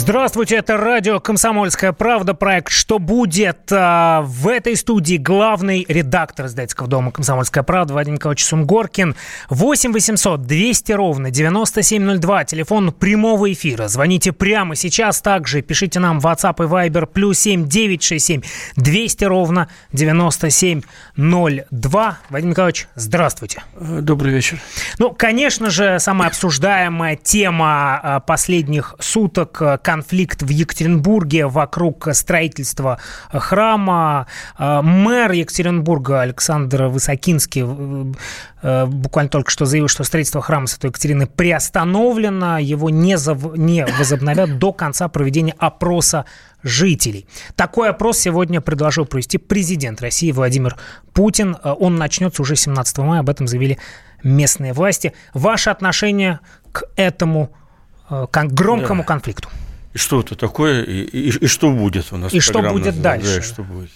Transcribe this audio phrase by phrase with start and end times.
[0.00, 3.70] Здравствуйте, это радио «Комсомольская правда», проект «Что будет?».
[3.70, 9.14] А, в этой студии главный редактор издательского дома «Комсомольская правда» Вадим Николаевич Сунгоркин.
[9.50, 13.88] 8 800 200 ровно 9702, телефон прямого эфира.
[13.88, 18.40] Звоните прямо сейчас, также пишите нам в WhatsApp и Viber плюс 7 967
[18.76, 22.18] 200 ровно 9702.
[22.30, 23.62] Вадим Николаевич, здравствуйте.
[23.78, 24.58] Добрый вечер.
[24.98, 33.00] Ну, конечно же, самая обсуждаемая тема а, последних суток– конфликт в Екатеринбурге вокруг строительства
[33.32, 34.28] храма.
[34.56, 38.12] А, мэр Екатеринбурга Александр Высокинский э,
[38.62, 43.56] э, буквально только что заявил, что строительство храма Святой Екатерины приостановлено, его не, зав...
[43.56, 46.24] не возобновят до конца проведения опроса
[46.62, 47.26] жителей.
[47.56, 50.76] Такой опрос сегодня предложил провести президент России Владимир
[51.12, 51.56] Путин.
[51.64, 53.76] Э, он начнется уже 17 мая, об этом заявили
[54.22, 55.14] местные власти.
[55.34, 56.38] Ваше отношение
[56.70, 57.50] к этому
[58.08, 59.06] к громкому да.
[59.08, 59.48] конфликту?
[59.92, 62.32] И что это такое, и, и, и что будет у нас?
[62.32, 63.36] И что будет дальше?
[63.36, 63.90] Да, что будет.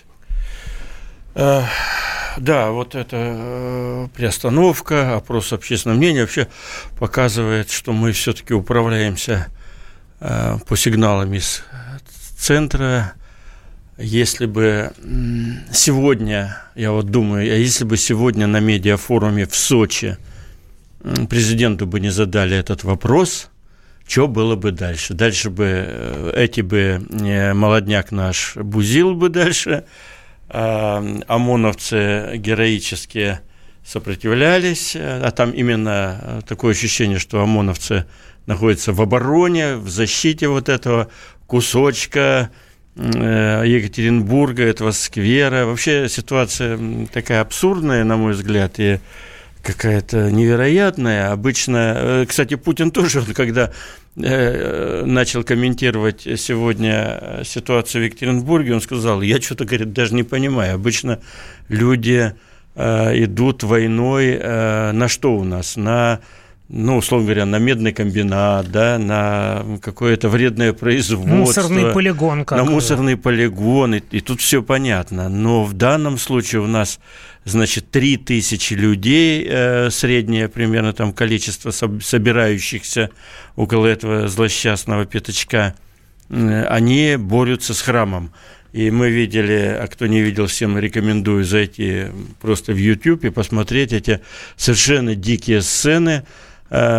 [1.37, 1.63] Э,
[2.37, 6.49] да, вот эта э, приостановка, опрос общественного мнения вообще
[6.99, 9.47] показывает, что мы все-таки управляемся
[10.21, 11.63] э, по сигналам из
[12.37, 13.13] центра.
[13.97, 14.93] Если бы
[15.73, 20.17] сегодня, я вот думаю, а если бы сегодня на медиафоруме в Сочи
[21.31, 23.51] президенту бы не задали этот вопрос–
[24.07, 25.15] что было бы дальше?
[25.15, 29.85] Дальше бы э, эти бы э, молодняк наш бузил бы дальше,
[30.49, 33.41] а ОМОНовцы героически
[33.85, 38.07] сопротивлялись, а там именно такое ощущение, что ОМОНовцы
[38.47, 41.09] находятся в обороне, в защите вот этого
[41.47, 42.51] кусочка
[42.97, 45.67] э, Екатеринбурга, этого сквера.
[45.67, 46.79] Вообще ситуация
[47.13, 48.99] такая абсурдная, на мой взгляд, и
[49.65, 51.33] какая-то невероятная.
[51.33, 53.73] Обычно, э, кстати, Путин тоже, когда
[54.17, 60.75] э, начал комментировать сегодня ситуацию в Екатеринбурге, он сказал, я что-то, говорит, даже не понимаю.
[60.75, 61.21] Обычно
[61.69, 62.35] люди
[62.75, 65.77] э, идут войной на что у нас?
[65.77, 66.21] На
[66.69, 71.35] ну, условно говоря, на медный комбинат, да, на какое-то вредное производство.
[71.35, 72.45] Мусорный полигон.
[72.47, 72.59] Как...
[72.59, 75.29] На мусорный полигон, и, и тут все понятно.
[75.29, 77.01] Но в данном случае у нас,
[77.45, 83.11] значит, 3000 людей, э, среднее примерно там количество собирающихся
[83.57, 85.75] около этого злосчастного пятачка,
[86.31, 88.33] э, они борются с храмом.
[88.73, 92.07] И мы видели, а кто не видел, всем рекомендую зайти
[92.41, 94.21] просто в YouTube и посмотреть эти
[94.57, 96.25] совершенно дикие сцены,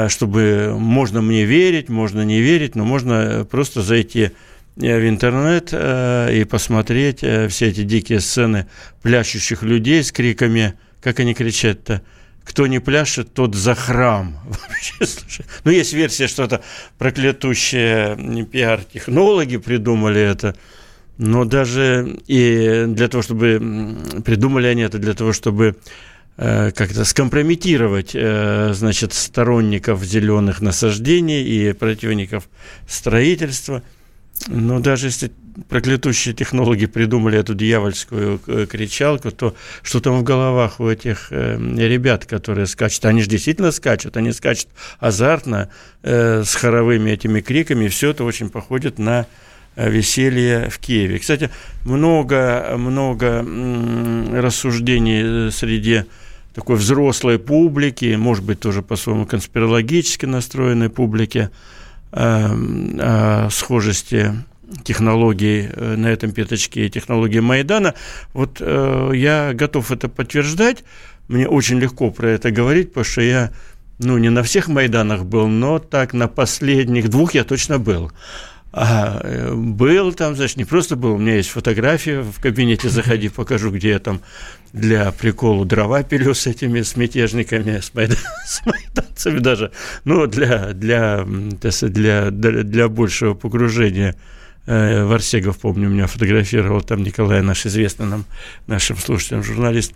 [0.09, 4.31] чтобы можно мне верить, можно не верить, но можно просто зайти
[4.78, 8.68] э, в интернет э, и посмотреть все эти дикие сцены
[9.02, 12.02] пляшущих людей с криками, как они кричат-то,
[12.44, 14.38] кто не пляшет, тот за храм.
[14.46, 15.46] Вообще, слушай.
[15.64, 16.62] Ну, есть версия, что это
[16.97, 20.56] проклятущие пиар-технологи придумали это.
[21.18, 25.80] Но даже и для того, чтобы придумали они это, для того, чтобы Э,
[26.38, 32.50] как-то скомпрометировать, э, значит, сторонников зеленых насаждений и противников
[32.90, 33.81] строительства.
[34.47, 35.31] Но даже если
[35.69, 42.25] проклятущие технологи придумали эту дьявольскую э, кричалку, то что там в головах у этих ребят,
[42.25, 43.06] которые скачут?
[43.06, 44.67] Они же действительно скачут, они скачут
[45.00, 45.69] азартно,
[46.03, 49.25] с хоровыми этими криками, все это очень походит на
[49.78, 51.19] веселье в Киеве.
[51.19, 51.50] Кстати,
[51.85, 53.46] много, много
[54.34, 56.03] рассуждений среди
[56.56, 61.52] такой взрослой публики, может быть, тоже по-своему конспирологически настроенной публике,
[62.12, 62.50] э,
[63.00, 64.32] э, схожести
[64.84, 67.94] технологий э, на этом пятачке и технологии Майдана.
[68.34, 70.84] Вот э, я готов это подтверждать.
[71.28, 73.52] Мне очень легко про это говорить, потому что я
[74.00, 78.12] ну, не на всех Майданах был, но так на последних двух я точно был.
[78.78, 83.72] А, был там, значит, не просто был, у меня есть фотография в кабинете, заходи, покажу,
[83.72, 84.20] где я там
[84.74, 89.72] для приколу дрова пилю с этими с мятежниками, с, майдан, с майданцами даже,
[90.04, 94.18] ну, для, для, для, для, большего погружения
[94.66, 98.26] Варсегов, помню, меня фотографировал там Николай, наш известный нам,
[98.66, 99.94] нашим слушателям журналист.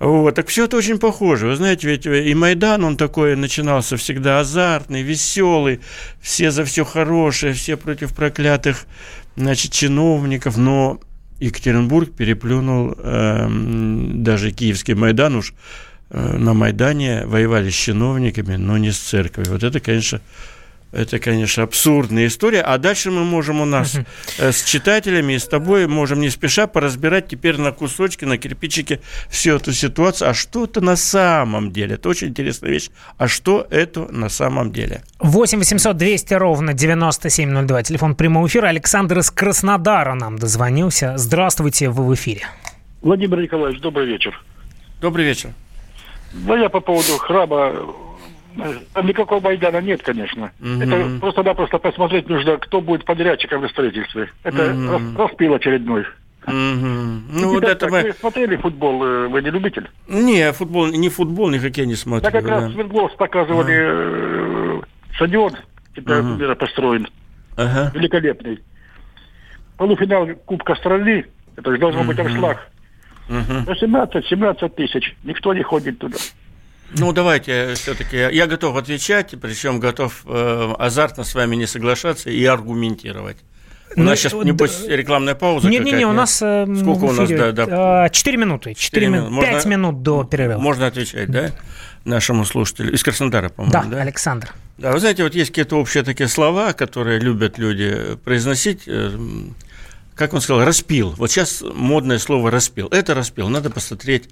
[0.00, 1.46] Вот, так все это очень похоже.
[1.46, 5.80] Вы знаете, ведь и Майдан, он такой начинался всегда азартный, веселый,
[6.20, 8.86] все за все хорошее, все против проклятых,
[9.36, 11.00] значит, чиновников, но
[11.40, 13.48] Екатеринбург переплюнул э,
[14.14, 15.54] даже киевский Майдан уж
[16.10, 19.52] э, на Майдане воевали с чиновниками, но не с церковью.
[19.52, 20.20] Вот это, конечно,
[20.90, 22.62] Это, конечно, абсурдная история.
[22.62, 24.04] А дальше мы можем у нас uh
[24.38, 29.56] с читателями и с тобой можем не спеша поразбирать теперь на кусочки, на кирпичики всю
[29.56, 30.30] эту ситуацию.
[30.30, 31.94] А что это на самом деле?
[31.94, 32.90] Это очень интересная вещь.
[33.18, 35.02] А что это на самом деле?
[35.20, 37.82] 8 800 200 ровно 9702.
[37.82, 38.68] Телефон прямого эфира.
[38.68, 41.14] Александр из Краснодара нам дозвонился.
[41.16, 42.46] Здравствуйте, вы в эфире.
[43.02, 44.40] Владимир Николаевич, добрый вечер.
[45.00, 45.50] Добрый вечер.
[46.32, 47.74] Ну, я по поводу храба
[48.92, 50.52] там никакого Майдана нет, конечно.
[50.60, 50.82] Угу.
[50.82, 54.30] Это просто-напросто посмотреть нужно, кто будет подрядчиком в строительстве.
[54.42, 55.22] Это угу.
[55.22, 56.04] распил очередной.
[56.46, 56.54] Угу.
[56.54, 58.02] Ну, вот это мы...
[58.02, 59.88] Вы смотрели футбол, э, вы не любитель?
[60.08, 62.22] Не, футбол, не футбол, ни хоккей не смотрю.
[62.22, 62.60] Да как да.
[62.60, 64.86] раз Свердловск показывали ага.
[65.14, 65.52] стадион,
[65.94, 66.54] чемпионат ага.
[66.54, 67.08] построен.
[67.56, 67.90] Ага.
[67.94, 68.60] Великолепный.
[69.76, 71.26] Полуфинал Кубка страны,
[71.56, 72.08] это же должен угу.
[72.08, 72.70] быть обшлаг.
[73.28, 73.70] Угу.
[73.72, 75.14] 18-17 тысяч.
[75.24, 76.16] Никто не ходит туда.
[76.96, 78.16] Ну, давайте все-таки.
[78.16, 83.36] Я готов отвечать, причем готов э, азартно с вами не соглашаться и аргументировать.
[83.96, 86.40] У ну, нас сейчас, небось, рекламная пауза Не-не-не, у нас...
[86.42, 87.28] Э, Сколько у нас?
[87.28, 88.08] Да, да.
[88.08, 88.74] 4 минуты.
[88.74, 89.40] 4, 4 минуты.
[89.40, 90.60] 5 можно, минут до перерыва.
[90.60, 91.50] Можно отвечать, да?
[92.04, 92.92] Нашему слушателю.
[92.92, 93.84] Из Краснодара, по-моему, да?
[93.84, 94.54] Да, Александр.
[94.78, 98.82] Да, вы знаете, вот есть какие-то общие такие слова, которые любят люди произносить.
[98.86, 99.10] Э,
[100.14, 101.14] как он сказал, распил.
[101.16, 102.88] Вот сейчас модное слово распил.
[102.88, 103.48] Это распил.
[103.48, 104.28] Надо посмотреть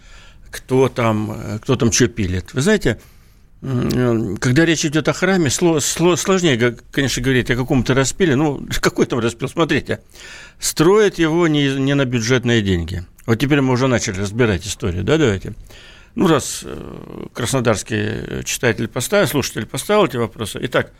[0.56, 2.54] кто там, э, кто там что пилит.
[2.54, 2.98] Вы знаете,
[3.62, 8.36] когда речь идет о храме, сложнее, конечно, говорить о каком-то распиле.
[8.36, 9.48] Ну, какой там распил?
[9.48, 10.00] Смотрите,
[10.58, 13.04] строят его не, не на бюджетные деньги.
[13.26, 15.54] Вот теперь мы уже начали разбирать историю, да, давайте.
[16.14, 20.58] Ну, раз э, краснодарский читатель поставил, слушатель поставил эти вопросы.
[20.62, 20.92] Итак,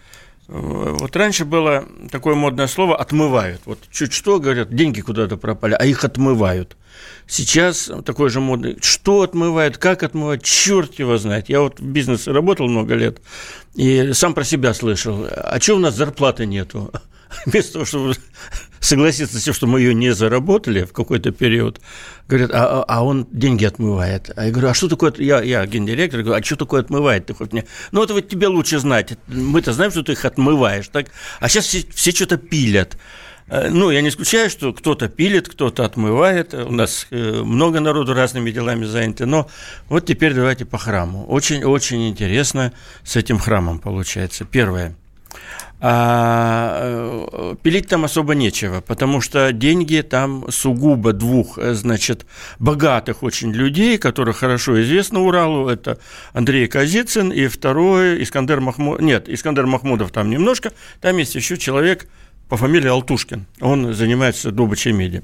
[0.49, 3.63] вот раньше было такое модное слово «отмывают».
[3.65, 6.77] Вот чуть что, говорят, деньги куда-то пропали, а их отмывают.
[7.27, 8.77] Сейчас такое же модное.
[8.81, 11.49] Что отмывают, как отмывают, черт его знает.
[11.49, 13.21] Я вот в бизнесе работал много лет
[13.75, 15.27] и сам про себя слышал.
[15.29, 16.93] А что у нас зарплаты нету?
[17.47, 18.15] вместо того, чтобы
[18.81, 21.81] согласиться с тем, что мы ее не заработали в какой-то период,
[22.29, 24.31] говорят, а, а, а он деньги отмывает.
[24.37, 27.27] А я говорю, а что такое, я, я гендиректор, говорю, а что такое отмывает?
[27.27, 29.19] Ты хоть мне, ну, это вот тебе лучше знать.
[29.27, 31.07] Мы-то знаем, что ты их отмываешь, так?
[31.41, 32.97] А сейчас все, все что-то пилят.
[33.49, 36.55] Э, ну, я не исключаю, что кто-то пилит, кто-то отмывает.
[36.55, 39.27] У нас э, много народу разными делами заняты.
[39.27, 39.49] Но
[39.89, 41.27] вот теперь давайте по храму.
[41.27, 42.73] Очень-очень интересно
[43.05, 44.45] с этим храмом получается.
[44.45, 44.97] Первое–
[45.79, 46.79] а
[47.33, 52.25] э, пилить там особо нечего, потому что деньги там сугубо двух, э, значит,
[52.59, 55.99] богатых очень людей, которых хорошо известно Уралу, это
[56.33, 62.07] Андрей Казицын и второй Искандер Махмудов, нет, Искандер Махмудов там немножко, там есть еще человек
[62.49, 65.23] по фамилии Алтушкин, он занимается добычей меди.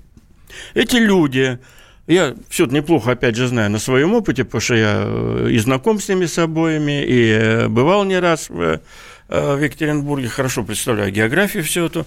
[0.74, 1.58] Эти люди,
[2.06, 5.58] я все это неплохо, опять же, знаю на своем опыте, потому что я э, и
[5.58, 8.80] знаком с ними с обоими, и бывал не раз в
[9.32, 12.06] в Екатеринбурге, хорошо представляю географию всю эту,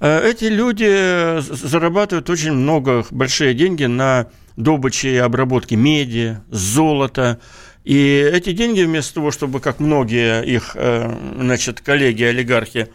[0.00, 4.26] э, эти люди зарабатывают очень много, большие деньги на
[4.56, 7.38] добыче и обработке меди, золота,
[7.84, 12.88] и эти деньги вместо того, чтобы, как многие их, э, значит, коллеги, олигархи,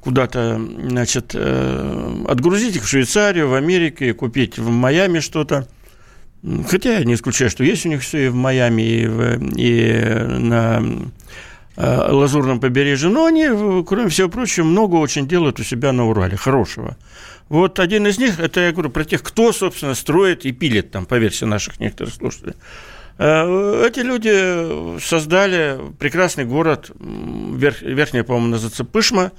[0.00, 5.68] куда-то, значит, отгрузить их в Швейцарию, в Америку и купить в Майами что-то,
[6.68, 9.92] Хотя я не исключаю, что есть у них все и в Майами, и, в, и
[10.40, 13.46] на Э, Лазурном побережье, но они,
[13.86, 16.96] кроме всего прочего, много очень делают у себя на Урале, хорошего.
[17.48, 21.06] Вот один из них, это я говорю про тех, кто, собственно, строит и пилит там,
[21.06, 22.54] по версии наших некоторых слушателей.
[23.18, 29.36] Э, эти люди создали прекрасный город, верх, верхняя, по-моему, называется Пышма, Э,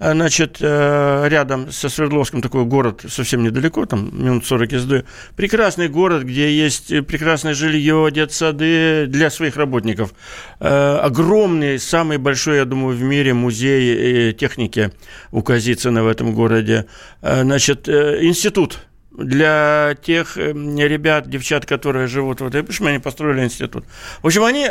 [0.00, 5.04] значит, э, рядом со Свердловском такой город совсем недалеко, там минут 40 езды.
[5.36, 10.14] Прекрасный город, где есть прекрасное жилье, детсады для своих работников.
[10.60, 14.92] Э, огромный, самый большой, я думаю, в мире музей техники
[15.32, 16.86] у Казицына в этом городе.
[17.22, 18.87] Значит, институт
[19.18, 23.84] для тех ребят, девчат, которые живут в этой Пышме, они построили институт.
[24.22, 24.70] В общем, они,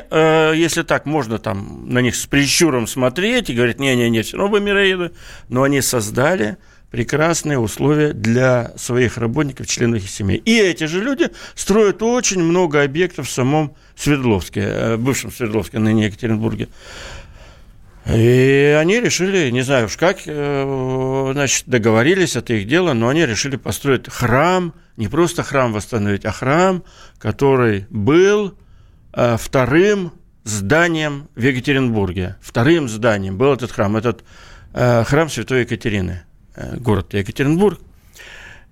[0.58, 4.60] если так, можно там на них с прищуром смотреть и говорить, не-не-не, все равно бы
[4.60, 5.12] мироеды,
[5.50, 6.58] но они создали
[6.90, 10.38] прекрасные условия для своих работников, членов их семей.
[10.38, 16.70] И эти же люди строят очень много объектов в самом Свердловске, бывшем Свердловске, ныне Екатеринбурге.
[18.10, 23.26] И они решили, не знаю уж как, э, значит, договорились, это их дело, но они
[23.26, 26.86] решили построить храм, не просто храм восстановить, а храм,
[27.20, 28.58] который был
[29.12, 30.14] э, вторым
[30.46, 32.38] зданием в Екатеринбурге.
[32.40, 34.24] Вторым зданием был этот храм, этот
[34.74, 36.22] э, храм Святой Екатерины,
[36.78, 37.82] город Екатеринбург.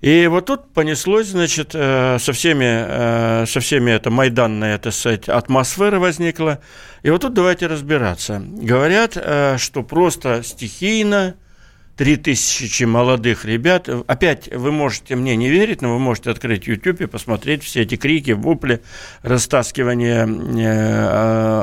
[0.02, 5.30] И вот тут понеслось, значит, э, со всеми, э, со всеми это майданная, это сказать,
[5.30, 6.60] атмосфера возникла.
[7.02, 8.40] И вот тут давайте разбираться.
[8.46, 11.36] Говорят, э, что просто стихийно
[11.96, 13.88] три тысячи молодых ребят.
[13.88, 17.96] Опять, вы можете мне не верить, но вы можете открыть YouTube и посмотреть все эти
[17.96, 18.82] крики, вопли,
[19.24, 20.24] растаскивание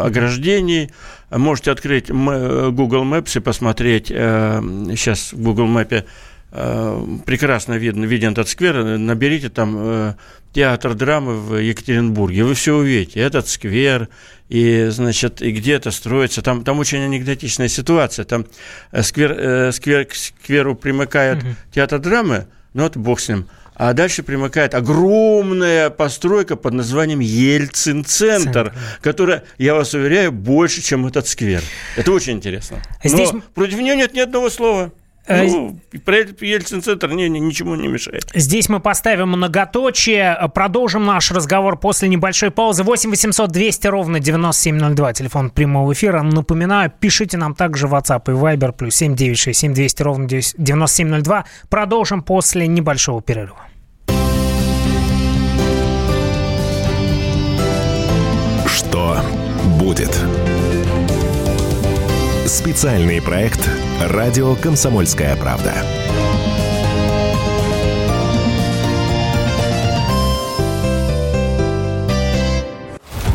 [0.00, 0.90] ограждений.
[1.30, 6.06] Можете открыть Google Maps и посмотреть, сейчас в Google Maps
[6.52, 10.14] прекрасно видно, виден этот сквер, наберите там э,
[10.52, 14.10] театр драмы в Екатеринбурге, вы все увидите, этот сквер,
[14.50, 18.44] и, значит, и где это строится, там, там очень анекдотичная ситуация, там
[18.90, 21.54] э, сквер, сквер, к скверу примыкает угу.
[21.74, 28.74] театр драмы, ну, вот бог с ним, а дальше примыкает огромная постройка под названием Ельцин-центр,
[29.00, 31.62] которая, я вас уверяю, больше, чем этот сквер.
[31.96, 32.82] Это очень интересно.
[33.02, 33.30] Но Здесь...
[33.54, 34.92] против нее нет ни одного слова.
[35.26, 38.24] Э, ну, Ельцин-центр не, ничему не мешает.
[38.34, 40.36] Здесь мы поставим многоточие.
[40.52, 42.82] Продолжим наш разговор после небольшой паузы.
[42.82, 45.12] 8 800 200 ровно 9702.
[45.12, 46.22] Телефон прямого эфира.
[46.22, 48.72] Напоминаю, пишите нам также в WhatsApp и Viber.
[48.72, 51.44] Плюс 7 967 200 ровно 9702.
[51.68, 53.66] Продолжим после небольшого перерыва.
[58.66, 59.20] Что
[59.78, 60.10] будет?
[62.52, 63.66] Специальный проект
[63.98, 65.72] «Радио Комсомольская правда».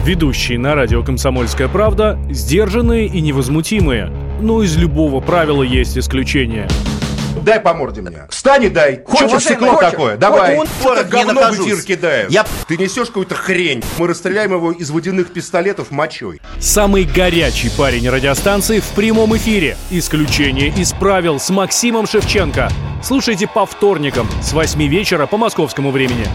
[0.06, 4.12] Ведущие на радио «Комсомольская правда» сдержанные и невозмутимые.
[4.40, 6.68] Но из любого правила есть исключение–
[7.44, 8.28] дай по морде мне.
[8.30, 9.04] Встань и дай.
[9.06, 9.92] Хочешь стекло хочешь?
[9.92, 10.18] такое?
[10.18, 10.58] Давай.
[10.58, 12.30] Он, Что говно в эфир кидаешь?
[12.30, 12.46] Я...
[12.68, 13.84] Ты несешь какую-то хрень.
[13.98, 16.42] Мы расстреляем его из водяных пистолетов мочой.
[16.60, 19.78] Самый горячий парень радиостанции в прямом эфире.
[19.90, 22.70] Исключение из правил с Максимом Шевченко.
[23.04, 26.26] Слушайте по вторникам с 8 вечера по московскому времени.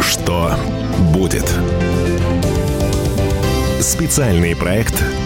[0.00, 0.52] Что
[1.14, 1.44] будет?
[3.80, 5.02] Специальный проект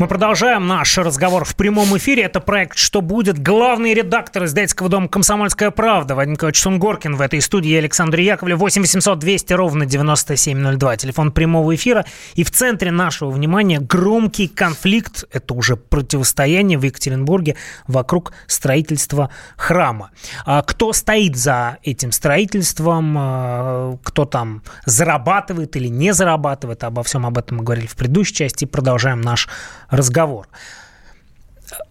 [0.00, 2.22] Мы продолжаем наш разговор в прямом эфире.
[2.22, 3.38] Это проект «Что будет?».
[3.38, 7.74] Главный редактор издательского дома «Комсомольская правда» Вадим Николаевич Сунгоркин в этой студии.
[7.76, 8.56] Александр Яковлев.
[8.56, 10.96] 8 800 200 ровно 9702.
[10.96, 12.06] Телефон прямого эфира.
[12.34, 15.24] И в центре нашего внимания громкий конфликт.
[15.34, 19.28] Это уже противостояние в Екатеринбурге вокруг строительства
[19.58, 20.12] храма.
[20.46, 23.16] А кто стоит за этим строительством?
[23.18, 26.84] А, кто там зарабатывает или не зарабатывает?
[26.84, 28.64] Обо всем об этом мы говорили в предыдущей части.
[28.64, 29.46] Продолжаем наш
[29.90, 30.46] разговор.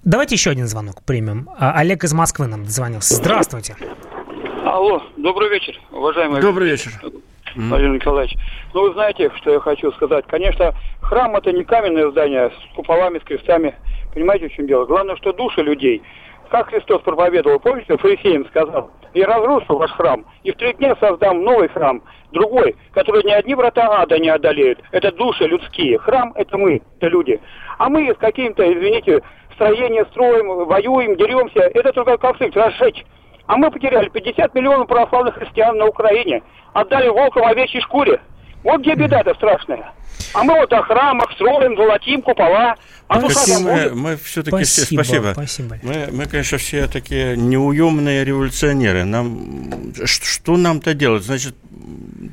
[0.04, 1.50] Давайте еще один звонок примем.
[1.58, 3.16] А, Олег из Москвы нам дозвонился.
[3.16, 3.76] Здравствуйте.
[4.66, 6.42] Алло, добрый вечер, уважаемый.
[6.42, 6.92] Добрый вечер.
[7.56, 8.38] Владимир Николаевич.
[8.74, 10.26] Ну, вы знаете, что я хочу сказать.
[10.28, 13.76] Конечно, храм это не каменное здание с куполами, с крестами.
[14.14, 14.86] Понимаете, в чем дело?
[14.86, 16.02] Главное, что души людей.
[16.50, 21.44] Как Христос проповедовал, помните, фарисеям сказал, «Я разрушу ваш храм, и в три дня создам
[21.44, 22.02] новый храм,
[22.32, 24.80] другой, который ни одни врата ада не одолеют.
[24.92, 26.00] Это души людские.
[26.00, 27.40] Храм– это мы, это люди.
[27.78, 29.22] А мы с каким-то, извините,
[29.54, 31.70] строение строим, воюем, деремся.
[31.74, 33.06] Это только конфликт, разжечь.
[33.46, 36.42] А мы потеряли 50 миллионов православных христиан на Украине.
[36.74, 38.20] Отдали волкам овечьей шкуре.
[38.64, 39.94] Вот где беда-то страшная.
[40.34, 42.76] А мы вот о храмах строим, золотим купола.
[43.08, 43.60] А спасибо.
[43.62, 45.32] Мы, мы все-таки спасибо, все, спасибо.
[45.34, 45.78] спасибо.
[45.82, 49.06] Мы, мы, конечно, все такие неуемные революционеры.
[49.06, 51.24] Нам, что нам-то делать?
[51.24, 51.56] Значит,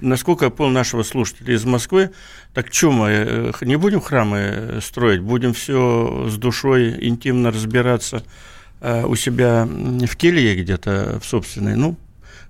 [0.02, 2.11] насколько я понял нашего слушателя из Москвы,
[2.52, 8.23] так что мы э, не будем храмы строить, будем все с душой интимно разбираться
[8.80, 11.76] э, у себя в келье где-то в собственной.
[11.76, 11.97] Ну,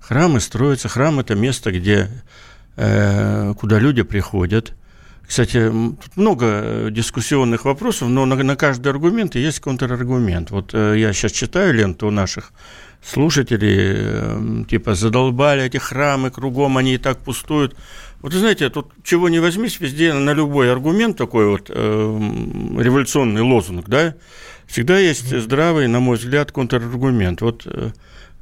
[0.01, 2.07] храмы строятся, храм– это место, где, э,
[2.77, 4.73] куда люди приходят.
[5.27, 5.71] Кстати,
[6.15, 10.51] много дискуссионных вопросов, но на, на каждый аргумент есть контраргумент.
[10.51, 12.53] Вот я сейчас читаю ленту наших
[13.03, 17.75] слушатели, эм, типа, задолбали эти храмы кругом, они и так пустуют.
[18.21, 23.87] Вот знаете, тут чего не возьмись, везде на любой аргумент такой вот э, революционный лозунг,
[23.87, 24.15] да,
[24.65, 27.41] всегда есть здравый, на мой взгляд, контраргумент.
[27.41, 27.91] Вот э,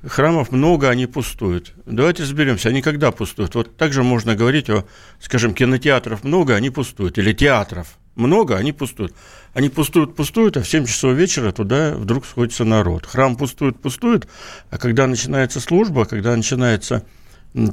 [0.08, 1.74] храмов много, они пустуют.
[1.86, 3.56] Давайте разберемся, они когда пустуют?
[3.56, 4.86] Вот также можно говорить о,
[5.20, 9.14] скажем, кинотеатров много, они пустуют, или театров много, они пустуют.
[9.54, 13.06] Они пустуют, пустуют, а в 7 часов вечера туда вдруг сходится народ.
[13.06, 14.28] Храм пустует, пустует,
[14.70, 17.06] а когда начинается служба, когда начинается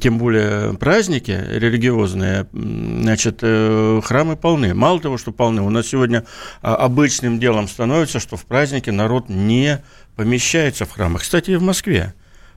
[0.01, 4.75] тем более праздники религиозные, значит, э, храмы полны.
[4.75, 6.25] Мало того, что полны, у нас сегодня
[6.61, 9.83] а, обычным делом становится, что в праздники народ не
[10.15, 11.23] помещается в храмах.
[11.23, 12.15] Кстати, и в Москве.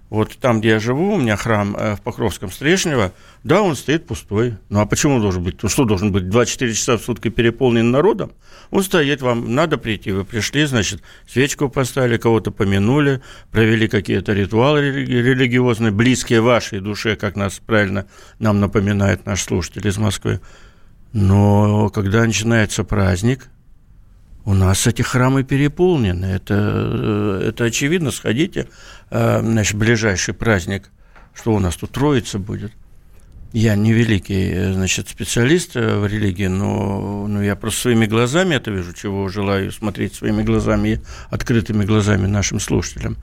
[0.10, 3.12] Вот там, где я живу, у меня храм э, в Покровском Стрешнево,
[3.44, 4.56] да, он стоит пустой.
[4.70, 5.62] Ну а почему он должен быть?
[5.64, 8.32] Ну что должен быть 24 часа в сутки переполнен народом?
[8.70, 10.12] Он стоит, вам надо прийти.
[10.12, 13.22] Вы пришли, значит, свечку поставили, кого-то помянули,
[13.52, 18.06] провели какие-то ритуалы религиозные, близкие вашей душе, как нас правильно
[18.38, 20.40] нам напоминает наш слушатель из Москвы.
[21.14, 23.50] Но когда начинается праздник,
[24.46, 26.26] у нас эти храмы переполнены.
[26.26, 28.12] Это, э, это очевидно.
[28.12, 28.68] Сходите,
[29.10, 30.92] э, значит, ближайший праздник,
[31.34, 32.72] что у нас тут Троица будет.
[33.54, 38.70] Я не великий, э, значит, специалист в религии, но, но я просто своими глазами это
[38.70, 43.18] вижу, чего желаю смотреть своими глазами, открытыми глазами нашим слушателям.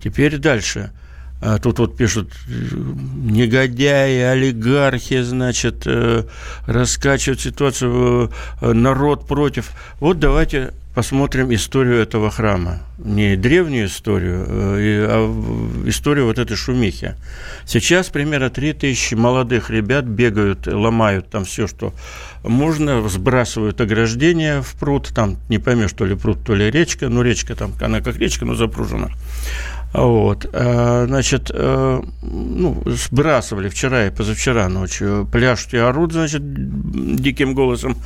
[0.00, 0.92] Теперь дальше–
[1.40, 6.24] а тут вот пишут, негодяи, олигархи, значит, э,
[6.66, 9.70] раскачивают ситуацию, э, народ против.
[10.00, 12.80] Вот давайте посмотрим историю этого храма.
[12.98, 17.14] Не древнюю историю, э, а историю вот этой шумихи.
[17.64, 21.94] Сейчас примерно 3000 молодых ребят бегают, ломают там все, что
[22.42, 27.22] можно, сбрасывают ограждения в пруд, там не поймешь, то ли пруд, то ли речка, ну
[27.22, 29.10] речка там, она как речка, но запружена.
[29.92, 36.42] Вот, э, значит, э, ну, сбрасывали вчера и позавчера ночью, пляшут и орут, значит,
[37.16, 37.96] диким голосом,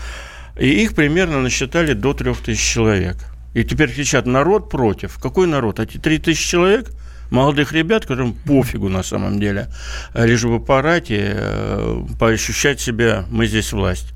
[0.57, 3.17] и их примерно насчитали до трех тысяч человек.
[3.55, 5.19] И теперь кричат, народ против.
[5.19, 5.81] Какой народ?
[5.81, 6.91] Эти три тысячи человек?
[7.31, 9.69] Молодых ребят, которым пофигу на самом деле,
[10.15, 14.13] лишь порать и э, поощущать себя, мы здесь власть.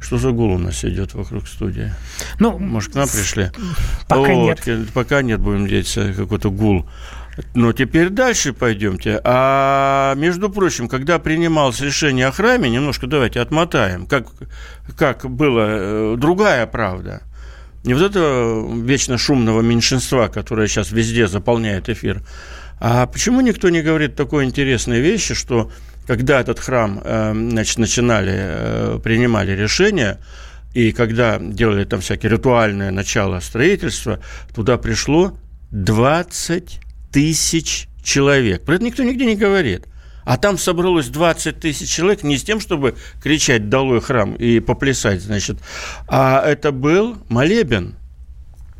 [0.00, 1.92] Что за гул у нас идет вокруг студии?
[2.38, 3.50] Ну, Может, к нам пришли?
[4.08, 4.88] Пока вот, нет.
[4.94, 6.88] Пока нет, будем надеяться, какой-то гул.
[7.54, 9.20] Но теперь дальше пойдемте.
[9.24, 14.26] А между прочим, когда принималось решение о храме, немножко давайте отмотаем, как,
[14.96, 17.22] как было э, другая правда.
[17.84, 22.22] Не вот это вечно шумного меньшинства, которое сейчас везде заполняет эфир.
[22.78, 25.70] А почему никто не говорит такой интересной вещи, что
[26.10, 30.18] когда этот храм э, значит, начинали, э, принимали решения,
[30.74, 34.18] и когда делали там всякие ритуальное начало строительства,
[34.52, 35.38] туда пришло
[35.70, 36.80] 20
[37.12, 38.64] тысяч человек.
[38.64, 39.86] Про это никто нигде не говорит.
[40.24, 45.20] А там собралось 20 тысяч человек не с тем, чтобы кричать «Долой храм» и поплясать,
[45.20, 45.58] значит,
[46.08, 47.94] а это был молебен–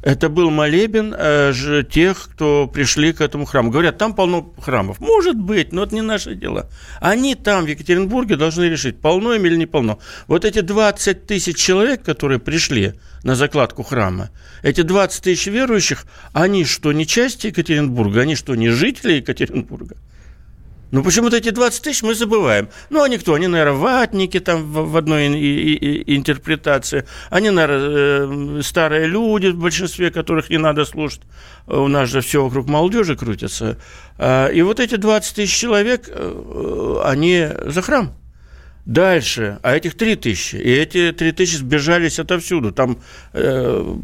[0.02, 3.70] это был молебен э, тех, кто пришли к этому храму.
[3.70, 4.98] Говорят, там полно храмов.
[4.98, 6.70] Может быть, но это не наше дело.
[7.00, 9.98] Они там, в Екатеринбурге, должны решить, полно им или не полно.
[10.26, 14.30] Вот эти 20 тысяч человек, которые пришли на закладку храма,
[14.62, 18.20] эти 20 тысяч верующих, они что, не часть Екатеринбурга?
[18.20, 19.96] Они что, не жители Екатеринбурга?
[20.90, 22.68] Ну, почему-то эти 20 тысяч мы забываем.
[22.90, 23.34] Ну, они кто?
[23.34, 27.06] Они, наверное, ватники там в, одной интерпретации.
[27.30, 31.22] Они, наверное, э, старые люди, в большинстве которых не надо слушать.
[31.66, 33.78] У нас же все вокруг молодежи крутится.
[34.18, 38.12] А, и вот эти 20 тысяч человек, э, они за храм.
[38.86, 42.72] Дальше, а этих три тысячи, и эти три тысячи сбежались отовсюду.
[42.72, 42.98] Там
[43.32, 43.96] э,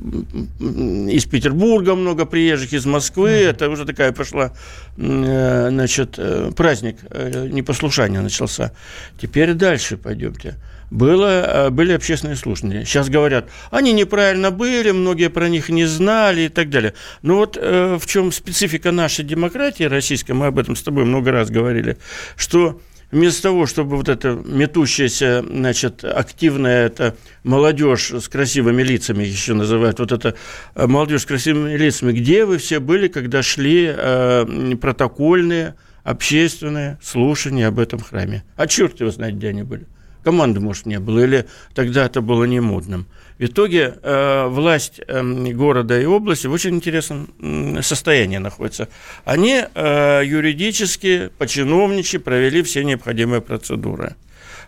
[1.11, 3.51] из Петербурга много приезжих, из Москвы, mm-hmm.
[3.51, 4.53] это уже такая пошла,
[4.99, 8.73] э, значит, э, праздник э, непослушания начался.
[9.21, 10.57] Теперь дальше пойдемте.
[10.91, 12.85] Было, э, были общественные слушания.
[12.85, 16.93] Сейчас говорят, они неправильно были, многие про них не знали и так далее.
[17.23, 21.33] Но вот э, в чем специфика нашей демократии российской, мы об этом с тобой много
[21.33, 21.97] раз говорили,
[22.37, 29.55] что вместо того, чтобы вот эта метущаяся, значит, активная эта молодежь с красивыми лицами, еще
[29.55, 30.35] называют, вот эта
[30.75, 37.69] э, молодежь с красивыми лицами, где вы все были, когда шли э, протокольные, общественные слушания
[37.69, 38.45] об этом храме?
[38.57, 39.87] А черт его знает, где они были.
[40.23, 43.07] Команды, может, не было, или тогда это было не модным.
[43.39, 45.23] В итоге э, власть э,
[45.53, 48.89] города и области в очень интересном состоянии находится.
[49.27, 54.17] Они э, юридически, по-чиновничьи провели все необходимые процедуры.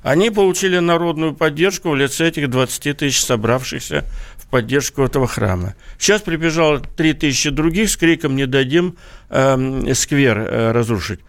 [0.02, 4.04] Они получили народную поддержку в лице этих 20 тысяч собравшихся
[4.36, 5.74] в поддержку этого храма.
[5.98, 8.98] Сейчас прибежало 3 тысячи других с криком «Не дадим
[9.30, 11.20] э, сквер э, разрушить».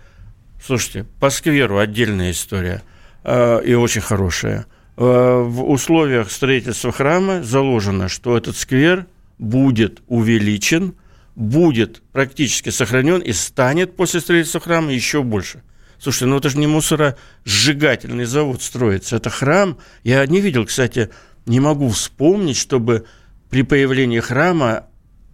[0.61, 2.83] Слушайте, по скверу отдельная история
[3.23, 4.65] э, и очень хорошая–
[4.99, 9.05] в условиях строительства храма заложено, что этот сквер
[9.37, 10.95] будет увеличен,
[11.37, 15.63] будет практически сохранен и станет после строительства храма еще больше.
[15.99, 19.77] Слушайте, ну это же не мусоросжигательный завод строится, это храм.
[20.03, 21.09] Я не видел, кстати,
[21.45, 23.05] не могу вспомнить, чтобы
[23.49, 24.87] при появлении храма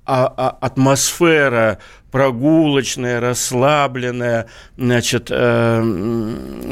[0.06, 1.80] а, а, атмосфера
[2.12, 4.46] прогулочная, расслабленная,
[4.78, 5.82] значит, э,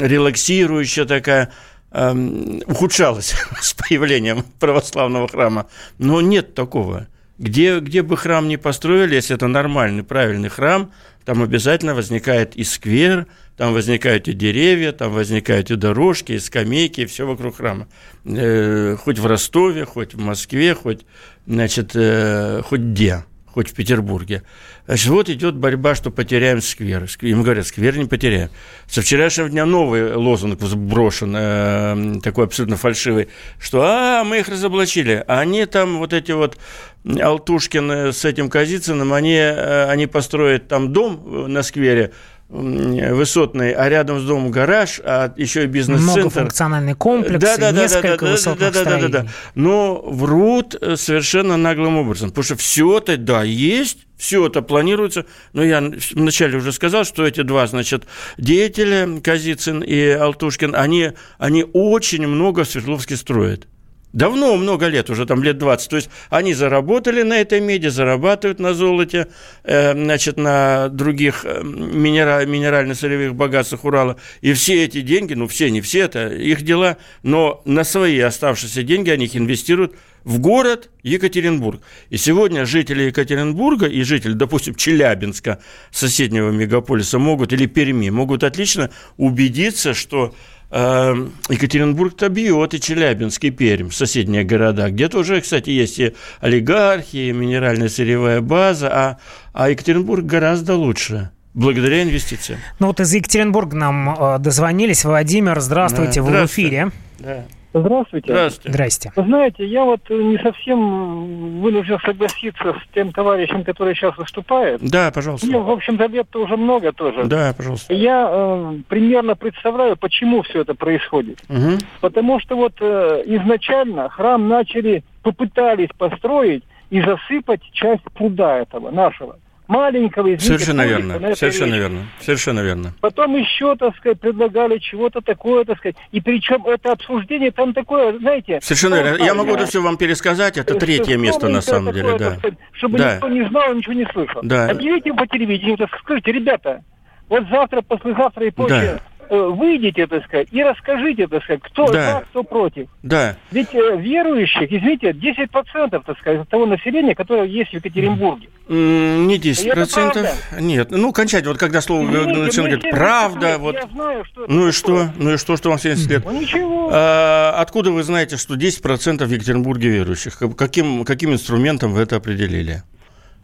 [0.00, 1.50] релаксирующая такая–
[1.96, 5.66] Эм, ухудшалось с появлением православного храма.
[5.98, 7.06] Но нет такого.
[7.38, 10.90] Где, где бы храм ни построили, если это нормальный, правильный храм,
[11.24, 13.26] там обязательно возникает и сквер,
[13.56, 17.86] там возникают и деревья, там возникают и дорожки, и скамейки, и все вокруг храма.
[18.24, 21.06] Э, хоть в Ростове, хоть в Москве, хоть,
[21.46, 24.42] значит, э, хоть где хоть в Петербурге.
[24.86, 27.06] Значит, вот идет борьба, что потеряем сквер.
[27.20, 28.50] Им говорят, сквер не потеряем.
[28.88, 33.28] Со вчерашнего дня новый лозунг брошен, э, такой абсолютно фальшивый,
[33.60, 35.22] что «а, мы их разоблачили».
[35.28, 36.58] А они там, вот эти вот
[37.04, 42.10] Алтушкин с этим Казицыным, они, э, они построят там дом на сквере,
[42.48, 46.20] высотный, а рядом с домом гараж, а еще и бизнес-центр.
[46.20, 49.26] Многофункциональный комплекс, да, да, несколько да, да, высотных да, да, да, да, да.
[49.54, 55.26] Но врут э, совершенно наглым образом, потому что все это, да, есть, все это планируется,
[55.52, 58.04] но я вначале уже сказал, что эти два, значит,
[58.38, 63.66] деятеля, Казицын и Алтушкин, они, они очень много в Свердловске строят.
[64.14, 65.90] Давно, много лет, уже там лет 20.
[65.90, 69.26] То есть они заработали на этой меди, зарабатывают на золоте,
[69.64, 74.16] э, значит, на других э, минера, минерально-солевых богатствах Урала.
[74.40, 78.84] И все эти деньги, ну все, не все, это их дела, но на свои оставшиеся
[78.84, 81.82] деньги они их инвестируют в город Екатеринбург.
[82.08, 85.58] И сегодня жители Екатеринбурга и жители, допустим, Челябинска,
[85.90, 90.34] соседнего мегаполиса, могут, или Перми, могут отлично убедиться, что
[90.76, 97.28] Эм, Екатеринбург-то бьет, и Челябинск, и Пермь, соседние города, где тоже, кстати, есть и олигархи,
[97.28, 99.18] и минеральная сырьевая база, а,
[99.52, 101.30] а Екатеринбург гораздо лучше.
[101.54, 102.58] Благодаря инвестициям.
[102.80, 105.04] Ну вот из Екатеринбурга нам э, дозвонились.
[105.04, 106.90] Владимир, здравствуйте, да, вы в эфире.
[107.20, 107.44] Да.
[107.74, 108.32] Здравствуйте.
[108.32, 108.72] Здравствуйте.
[108.72, 109.12] Здрасте.
[109.16, 114.80] Вы знаете, я вот не совсем вынужден согласиться с тем товарищем, который сейчас выступает.
[114.80, 115.46] Да, пожалуйста.
[115.48, 117.24] Мне, в общем-то, лет-то уже много тоже.
[117.24, 117.92] Да, пожалуйста.
[117.92, 121.42] Я э, примерно представляю, почему все это происходит.
[121.48, 121.78] Угу.
[122.00, 129.36] Потому что вот э, изначально храм начали, попытались построить и засыпать часть пруда этого, нашего
[129.68, 132.94] маленького, извините, Совершенно верно, совершенно верно, совершенно верно.
[133.00, 138.18] Потом еще, так сказать, предлагали чего-то такое, так сказать, и причем это обсуждение там такое,
[138.18, 138.60] знаете...
[138.62, 142.18] Совершенно верно, я могу это все вам пересказать, это третье место на самом такое, деле,
[142.18, 142.36] да.
[142.38, 143.14] Сказать, чтобы да.
[143.14, 144.40] никто не знал, ничего не слышал.
[144.42, 144.68] Да.
[144.68, 146.82] Объявите по телевидению, так скажите, ребята,
[147.28, 148.98] вот завтра, послезавтра и прочее...
[148.98, 152.12] Да Э, выйдите, так сказать, и расскажите, так сказать, кто да.
[152.12, 152.88] за, кто против.
[153.02, 153.36] Да.
[153.50, 158.48] Ведь э, верующих, извините, 10%, так сказать, от того населения, которое есть в Екатеринбурге.
[158.68, 160.60] Не 10%.
[160.60, 160.90] Нет.
[160.90, 163.74] Ну, кончать, вот когда слово начинает говорить правда, вот.
[163.74, 165.08] Я знаю, что ну и что?
[165.16, 166.24] Ну и что, что вам 70 лет?
[166.24, 166.88] Ну ничего.
[166.92, 170.38] А, откуда вы знаете, что 10% в Екатеринбурге верующих?
[170.56, 172.82] Каким, каким инструментом вы это определили?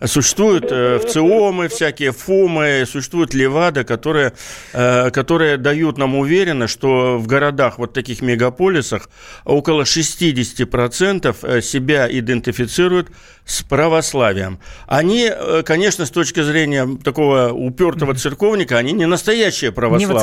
[0.06, 4.32] Существуют э, ВЦИОМы, всякие ФОМы, существуют Левада, которые,
[4.72, 9.10] э, которые дают нам уверенность, что в городах, вот таких мегаполисах,
[9.44, 13.08] около 60% э, себя идентифицируют
[13.50, 14.58] с православием.
[14.86, 20.06] Они, э, конечно, с точки зрения такого упертого церковника, они не настоящие православные.
[20.06, 20.14] Не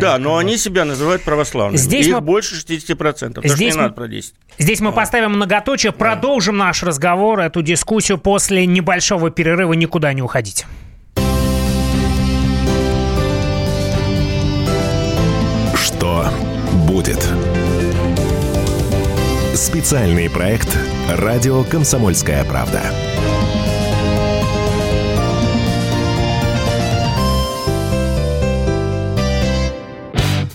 [0.00, 1.76] Да, но они себя называют православными.
[1.76, 2.20] Здесь Их мы...
[2.20, 3.46] больше 60%.
[3.46, 3.82] Здесь не мы...
[3.82, 4.34] надо про 10.
[4.58, 10.22] Здесь мы поставим многоточие, продолжим наш разговор, эту дискуссию после небольшого небольшого перерыва никуда не
[10.22, 10.66] уходить.
[15.74, 16.28] Что
[16.88, 17.28] будет?
[19.54, 20.76] Специальный проект
[21.08, 22.82] «Радио Комсомольская правда».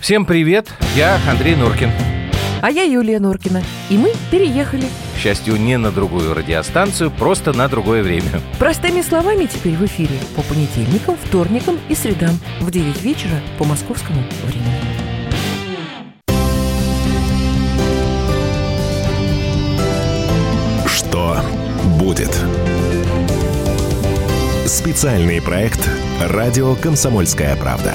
[0.02, 1.90] Всем привет, я Андрей Нуркин.
[2.62, 3.64] А я Юлия Нуркина.
[3.90, 4.84] И мы переехали.
[5.16, 8.42] К счастью, не на другую радиостанцию, просто на другое время.
[8.60, 14.22] Простыми словами теперь в эфире по понедельникам, вторникам и средам в 9 вечера по московскому
[14.44, 15.11] времени.
[22.12, 22.38] Будет?
[24.65, 27.93] Специальный проект «Радио Комсомольская правда».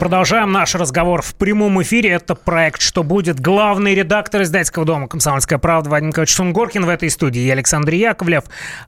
[0.00, 2.12] Продолжаем наш разговор в прямом эфире.
[2.12, 3.38] Это проект «Что будет?».
[3.38, 7.40] Главный редактор издательского дома «Комсомольская правда» Вадим Николаевич Сунгоркин в этой студии.
[7.42, 8.44] Я Александр Яковлев.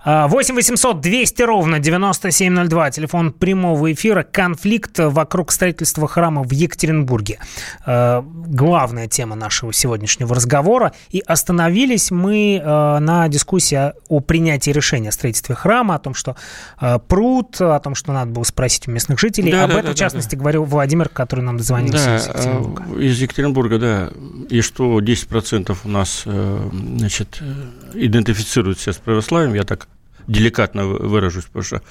[0.06, 2.90] 8 800 200 ровно 9702.
[2.92, 4.22] Телефон прямого эфира.
[4.22, 7.38] Конфликт вокруг строительства храма в Екатеринбурге.
[7.84, 10.92] А, главная тема нашего сегодняшнего разговора.
[11.10, 16.36] И остановились мы а, на дискуссии о принятии решения о строительстве храма, о том, что
[16.78, 19.52] а, пруд, о том, что надо было спросить у местных жителей.
[19.52, 20.40] Да, Об да, этом, да, в частности, да.
[20.40, 22.84] говорил Владимир Владимир, который нам дозвонился да, из Екатеринбурга.
[22.88, 24.10] Э, из Екатеринбурга, да.
[24.50, 29.88] И что 10% у нас, э, значит, э, идентифицируют себя с православием, я так
[30.26, 31.82] деликатно выражусь, потому что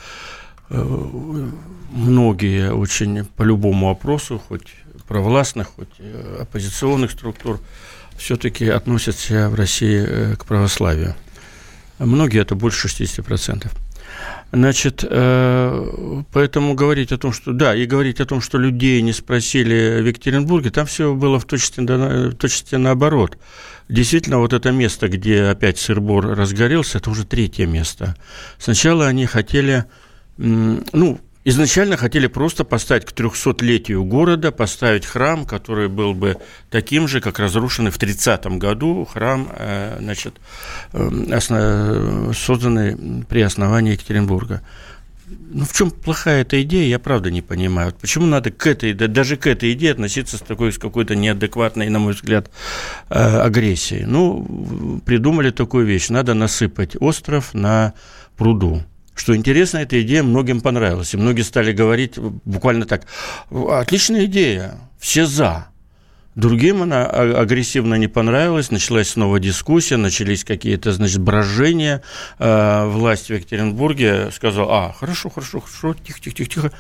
[1.91, 4.67] многие очень по любому вопросу, хоть
[5.06, 5.89] провластных, хоть
[6.39, 7.60] оппозиционных структур,
[8.17, 11.13] все-таки относятся в России к православию.
[12.00, 13.69] Многие это больше 60%.
[14.51, 17.53] Значит, э, поэтому говорить о том, что...
[17.53, 21.45] Да, и говорить о том, что людей не спросили в Екатеринбурге, там все было в
[21.45, 23.38] точности, в точности наоборот.
[23.88, 28.15] Действительно, вот это место, где опять сырбор разгорелся, это уже третье место.
[28.57, 29.86] Сначала они хотели...
[30.38, 36.38] Ну, Изначально хотели просто поставить к 300-летию города, поставить храм, который был бы
[36.69, 40.36] таким же, как разрушенный в 30 году храм, э, значит,
[40.93, 44.62] э, созданный при основании Екатеринбурга.
[45.54, 47.93] Ну, в чем плохая эта идея, я правда не понимаю.
[47.99, 51.99] Почему надо к этой, даже к этой идее относиться с такой, с какой-то неадекватной, на
[51.99, 52.51] мой взгляд,
[53.10, 54.06] э, агрессией?
[54.06, 56.10] Ну, придумали такую вещь.
[56.10, 57.93] Надо насыпать остров на
[58.38, 58.84] пруду.
[59.15, 61.13] Что интересно, эта идея многим понравилась.
[61.13, 63.06] И многие стали говорить буквально так,
[63.50, 65.67] отличная идея, все за.
[66.36, 72.02] Другим она агрессивно не понравилась, началась снова дискуссия, начались какие-то, значит, брожения.
[72.39, 76.71] Э, власть в Екатеринбурге сказала, а, хорошо, хорошо, хорошо, тихо, тихо, тихо, тихо,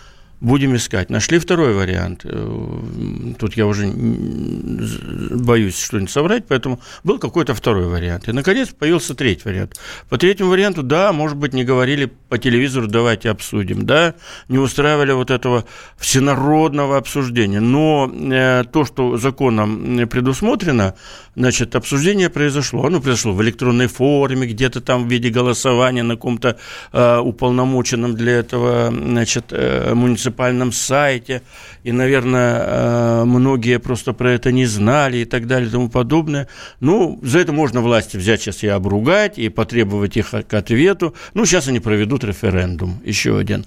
[0.41, 1.11] Будем искать.
[1.11, 2.21] Нашли второй вариант.
[2.23, 8.27] Э, тут я уже боюсь что-нибудь соврать, поэтому был какой-то второй вариант.
[8.27, 9.79] И, наконец, появился третий вариант.
[10.09, 14.15] По третьему варианту, да, может быть, не говорили по телевизору, давайте обсудим, да,
[14.47, 15.65] не устраивали вот этого
[15.97, 17.59] всенародного обсуждения.
[17.59, 20.95] Но э, то, что законом предусмотрено,
[21.35, 22.83] значит, обсуждение произошло.
[22.83, 26.57] Оно произошло в электронной форме, где-то там в виде голосования на каком-то
[26.93, 31.41] э, уполномоченном для этого, значит, э, муниципальном муниципальном сайте,
[31.83, 36.47] и, наверное, э, многие просто про это не знали и так далее и тому подобное.
[36.79, 41.13] Ну, за это можно власти взять сейчас и обругать, и потребовать их к ответу.
[41.33, 43.65] Ну, сейчас они проведут референдум, еще один.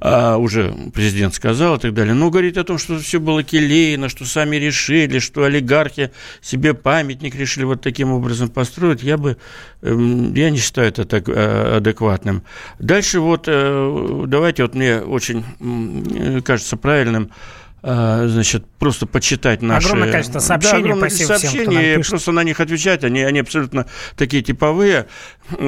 [0.00, 2.14] А, уже президент сказал и так далее.
[2.14, 7.34] Но говорить о том, что все было келейно, что сами решили, что олигархи себе памятник
[7.34, 9.36] решили вот таким образом построить, я бы,
[9.82, 12.42] эм, я не считаю это так э, адекватным.
[12.78, 15.44] Дальше вот, э, давайте, вот мне очень
[16.42, 17.30] кажется правильным
[17.88, 19.86] а, значит, просто почитать наши...
[19.86, 20.72] Огромное количество сообщений.
[20.72, 25.06] Да, огромное количество сообщений, просто на них отвечать, они, они абсолютно такие типовые.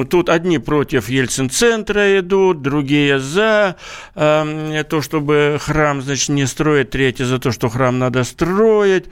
[0.09, 3.75] Тут одни против Ельцин-центра идут, другие за
[4.15, 9.05] э, то, чтобы храм, значит, не строить, третьи за то, что храм надо строить,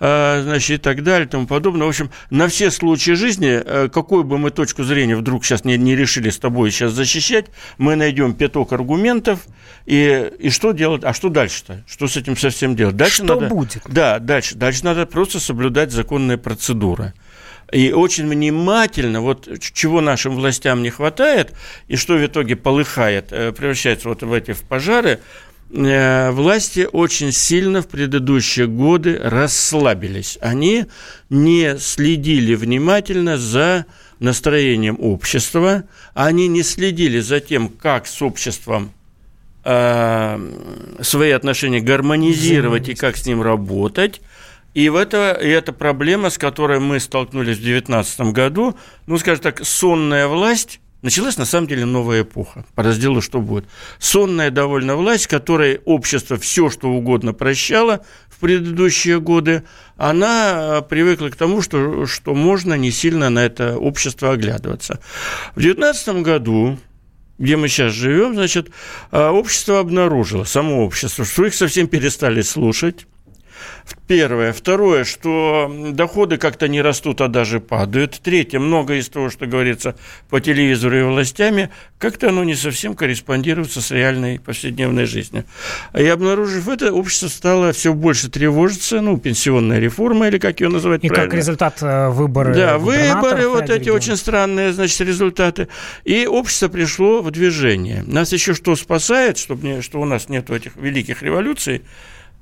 [0.00, 1.86] э, значит, и так далее, и тому подобное.
[1.86, 5.76] В общем, на все случаи жизни, э, какую бы мы точку зрения вдруг сейчас не,
[5.76, 7.46] не решили с тобой сейчас защищать,
[7.78, 9.40] мы найдем пяток аргументов,
[9.86, 11.84] и, и что делать, а что дальше-то?
[11.86, 12.96] Что с этим совсем делать?
[12.96, 13.82] Дальше что надо, будет?
[13.86, 17.12] Да, дальше, дальше надо просто соблюдать законные процедуры.
[17.74, 21.52] И очень внимательно, вот чего нашим властям не хватает,
[21.88, 25.18] и что в итоге полыхает, э, превращается вот в эти в пожары,
[25.72, 30.38] э, власти очень сильно в предыдущие годы расслабились.
[30.40, 30.86] Они
[31.30, 33.86] не следили внимательно за
[34.20, 35.82] настроением общества,
[36.14, 38.92] они не следили за тем, как с обществом
[39.66, 40.38] Э,
[41.00, 44.20] свои отношения гармонизировать и как с ним работать.
[44.74, 48.76] И, в это, и это проблема, с которой мы столкнулись в 2019 году.
[49.06, 53.66] Ну, скажем так, сонная власть Началась на самом деле новая эпоха по разделу «Что будет?».
[53.98, 59.64] Сонная довольно власть, которой общество все, что угодно прощало в предыдущие годы,
[59.98, 64.98] она привыкла к тому, что, что можно не сильно на это общество оглядываться.
[65.50, 66.78] В 2019 году
[67.36, 68.70] где мы сейчас живем, значит,
[69.10, 73.06] а, общество обнаружило, само общество, что их совсем перестали слушать,
[74.06, 74.52] Первое.
[74.52, 78.20] Второе, что доходы как-то не растут, а даже падают.
[78.22, 79.96] Третье, много из того, что говорится
[80.28, 85.44] по телевизору и властями, как-то оно не совсем корреспондируется с реальной повседневной жизнью.
[85.98, 91.02] И обнаружив это, общество стало все больше тревожиться, ну, пенсионная реформа, или как ее называть
[91.02, 91.30] И правильно.
[91.30, 95.68] как результат э, выборы Да, выборы, вот эти очень странные, значит, результаты.
[96.04, 98.04] И общество пришло в движение.
[98.06, 101.82] Нас еще что спасает, чтобы не, что у нас нет этих великих революций,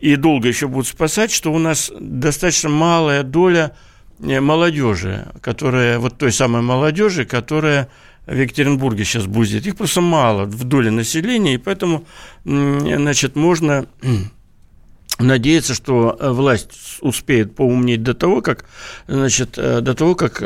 [0.03, 3.77] и долго еще будут спасать, что у нас достаточно малая доля
[4.19, 7.89] э, молодежи, которая, вот той самой молодежи, которая
[8.27, 9.65] в Екатеринбурге сейчас будет.
[9.65, 12.05] Их просто мало в доле населения, и поэтому,
[12.45, 13.87] значит, можно
[15.21, 18.65] надеяться, что э, власть успеет поумнеть до того, как,
[19.07, 20.39] значит, э, до того, как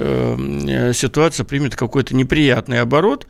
[0.95, 3.27] ситуация примет какой-то неприятный оборот.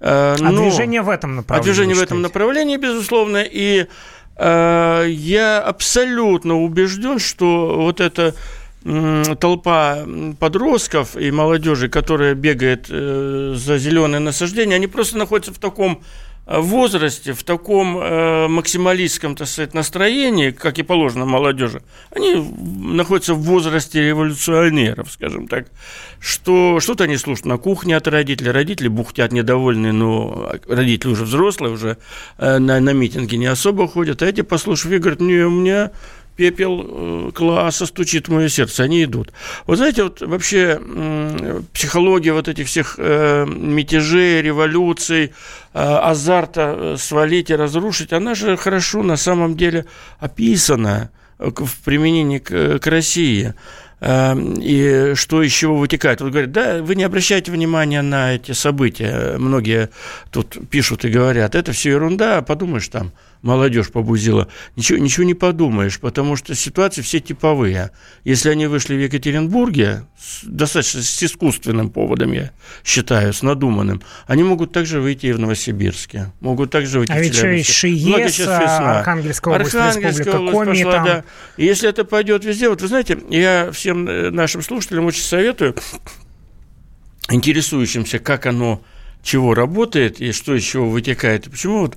[0.00, 1.60] А движение в этом направлении?
[1.60, 3.86] А движение в этом направлении, безусловно, и
[4.38, 8.34] я абсолютно убежден, что вот эта
[9.40, 10.06] толпа
[10.38, 16.02] подростков и молодежи, которая бегает э, за зеленые насаждения, они просто находятся в таком
[16.48, 23.42] возрасте, в таком э, максималистском, так сказать, настроении, как и положено молодежи, они находятся в
[23.42, 25.66] возрасте революционеров, скажем так,
[26.20, 31.74] что что-то они слушают на кухне от родителей, родители бухтят недовольны, но родители уже взрослые,
[31.74, 31.98] уже
[32.38, 35.90] э, на, на митинги не особо ходят, а эти, послушав, и говорят, не, у меня
[36.38, 39.32] пепел э, класса стучит в мое сердце, они идут.
[39.66, 40.80] Вот знаете, вот вообще
[41.72, 45.30] психология вот этих всех э, мятежей, революций, э,
[45.72, 49.84] азарта свалить и разрушить, она же хорошо на самом деле
[50.20, 53.54] описана в применении к, России.
[54.00, 56.20] Эм, и что из чего вытекает.
[56.20, 59.36] Вот говорят, да, вы не обращайте внимания на эти события.
[59.38, 59.90] Многие
[60.30, 63.10] тут пишут и говорят, это все ерунда, подумаешь там,
[63.42, 64.48] молодежь побузила.
[64.76, 67.90] Ничего, ничего не подумаешь, потому что ситуации все типовые.
[68.24, 72.50] Если они вышли в Екатеринбурге, с, достаточно с искусственным поводом, я
[72.84, 77.22] считаю, с надуманным, они могут также выйти и в Новосибирске, могут также выйти а в
[77.22, 81.04] ведь еще и ШИЕС, Архангельская область, Архангельская область Коми, пошла, там...
[81.04, 81.24] да.
[81.56, 85.76] И если это пойдет везде, вот вы знаете, я всем э, нашим слушателям очень советую,
[87.30, 88.82] интересующимся, как оно,
[89.22, 91.96] чего работает и что из чего вытекает, почему вот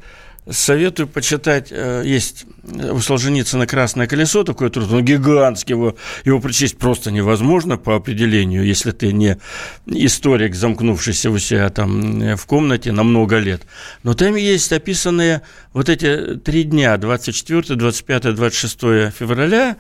[0.50, 6.80] Советую почитать, э, есть у Солженицына «Красное колесо», такой труд, он гигантский, его, его прочесть
[6.80, 9.38] просто невозможно по определению, если ты не
[9.86, 13.62] историк, замкнувшийся у себя там э, в комнате на много лет.
[14.02, 18.80] Но там есть описанные вот эти три дня, 24, 25, 26
[19.16, 19.78] февраля,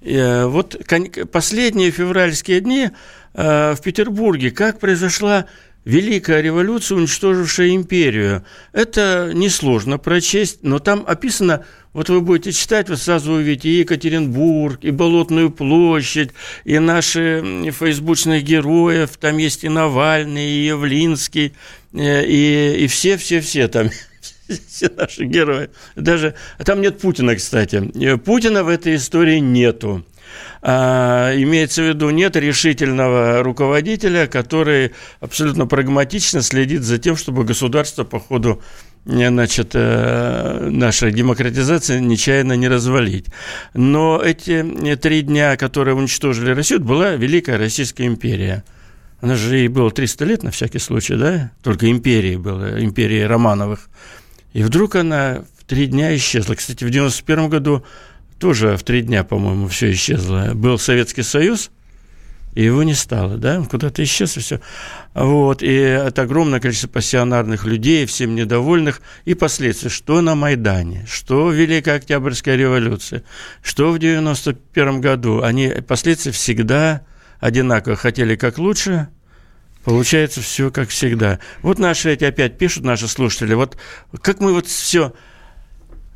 [0.00, 0.76] э, вот
[1.30, 2.90] последние февральские дни
[3.32, 5.46] в Петербурге, как произошла
[5.84, 8.44] Великая революция, уничтожившая империю.
[8.72, 11.64] Это несложно прочесть, но там описано,
[11.94, 16.30] вот вы будете читать, вы сразу увидите и Екатеринбург, и Болотную площадь,
[16.64, 21.54] и наши фейсбучных героев, там есть и Навальный, и Явлинский,
[21.94, 23.88] э, и, и все-все-все там
[24.68, 25.70] все наши герои.
[25.96, 27.90] Даже там нет Путина, кстати.
[27.94, 30.04] Э, Путина в этой истории нету.
[30.62, 38.04] А, имеется в виду, нет решительного руководителя, который абсолютно прагматично следит за тем, чтобы государство
[38.04, 38.62] по ходу
[39.06, 43.26] э, значит, э, наша демократизация нечаянно не развалить.
[43.72, 48.62] Но эти э, три дня, которые уничтожили Россию, была Великая Российская империя.
[49.22, 51.52] Она же и было 300 лет, на всякий случай, да?
[51.62, 53.88] Только империи была, империи Романовых.
[54.52, 56.54] И вдруг она в три дня исчезла.
[56.54, 57.84] Кстати, в 91 году
[58.40, 60.52] тоже в три дня, по-моему, все исчезло.
[60.54, 61.70] Был Советский Союз,
[62.54, 64.60] и его не стало, да, куда-то исчез, и все.
[65.14, 71.46] Вот, и это огромное количество пассионарных людей, всем недовольных, и последствия, что на Майдане, что
[71.46, 73.22] в Великой Октябрьской революции,
[73.62, 77.02] что в 91 году, они, последствия всегда
[77.38, 79.08] одинаково, хотели как лучше,
[79.84, 81.38] получается все как всегда.
[81.62, 83.76] Вот наши эти опять пишут, наши слушатели, вот
[84.22, 85.12] как мы вот все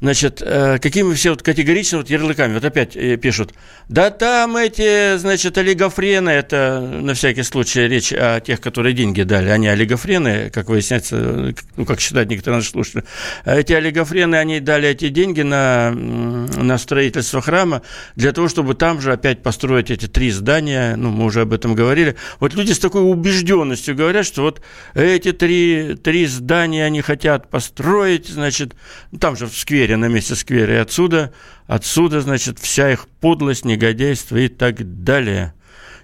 [0.05, 3.55] значит, э, какими все вот категорично вот ярлыками, вот опять э, пишут,
[3.89, 9.49] да там эти, значит, олигофрены, это на всякий случай речь о тех, которые деньги дали,
[9.49, 13.05] они олигофрены, как выясняется, ну, как считают некоторые наши слушатели,
[13.47, 17.81] эти олигофрены, они дали эти деньги на, на строительство храма
[18.15, 21.75] для того, чтобы там же опять построить эти три здания, ну, мы уже об этом
[21.75, 22.15] говорили.
[22.41, 24.61] Вот люди с такой убежденностью говорят, что вот
[24.95, 28.75] эти три, три здания они хотят построить, значит,
[29.19, 30.75] там же в сквере сквере, на месте сквера.
[30.75, 31.33] И отсюда,
[31.67, 35.55] отсюда, значит, вся их подлость, негодяйство и так далее.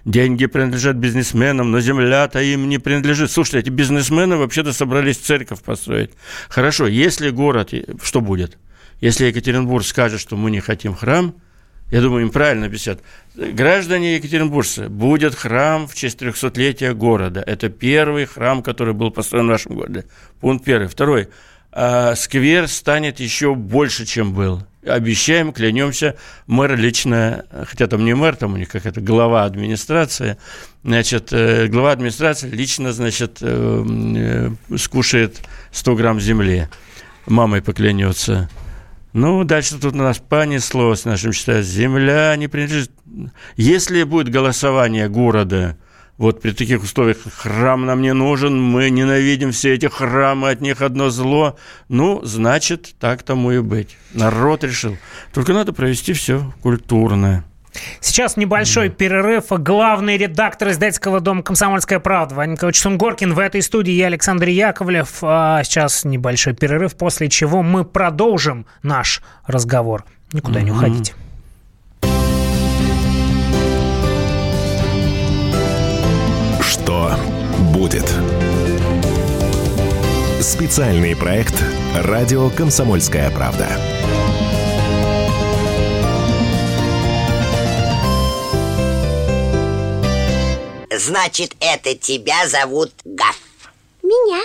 [0.05, 3.29] Деньги принадлежат бизнесменам, но земля-то им не принадлежит.
[3.31, 6.11] Слушайте, эти бизнесмены вообще-то собрались церковь построить.
[6.49, 8.57] Хорошо, если город, что будет?
[8.99, 11.35] Если Екатеринбург скажет, что мы не хотим храм,
[11.91, 12.99] я думаю, им правильно объяснят.
[13.35, 17.43] Граждане Екатеринбуржцы, будет храм в честь 300-летия города.
[17.45, 20.05] Это первый храм, который был построен в нашем городе.
[20.39, 20.87] Пункт первый.
[20.87, 21.27] Второй.
[21.71, 24.63] А сквер станет еще больше, чем был.
[24.85, 30.37] Обещаем, клянемся, мэр лично, хотя там не мэр, там у них какая-то глава администрации,
[30.83, 33.85] значит, э, глава администрации лично, значит, э,
[34.71, 35.39] э, скушает
[35.71, 36.67] 100 грамм земли,
[37.27, 38.49] мамой поклянется.
[39.13, 42.91] Ну, дальше тут у нас понеслось, нашим считать, земля не принадлежит.
[43.55, 45.77] Если будет голосование города–
[46.21, 50.83] вот при таких условиях храм нам не нужен, мы ненавидим все эти храмы, от них
[50.83, 51.57] одно зло.
[51.89, 53.97] Ну, значит, так тому и быть.
[54.13, 54.97] Народ решил.
[55.33, 57.43] Только надо провести все культурно.
[58.01, 58.95] Сейчас небольшой да.
[58.95, 59.45] перерыв.
[59.49, 63.33] Главный редактор издательского дома «Комсомольская правда» Ваня Николаевич Сунгоркин.
[63.33, 65.23] В этой студии я Александр Яковлев.
[65.23, 70.05] А сейчас небольшой перерыв, после чего мы продолжим наш разговор.
[70.33, 70.63] Никуда mm-hmm.
[70.63, 71.13] не уходите.
[76.91, 77.15] Что
[77.73, 78.03] будет?
[80.41, 81.55] Специальный проект
[81.95, 83.69] «Радио Комсомольская правда».
[90.93, 93.37] Значит, это тебя зовут Гав.
[94.03, 94.41] Меня.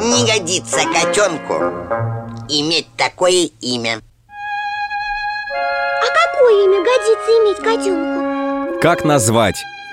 [0.00, 1.54] Не годится котенку
[2.48, 4.00] иметь такое имя.
[6.00, 8.80] А какое имя годится иметь котенку?
[8.80, 9.54] Как назвать?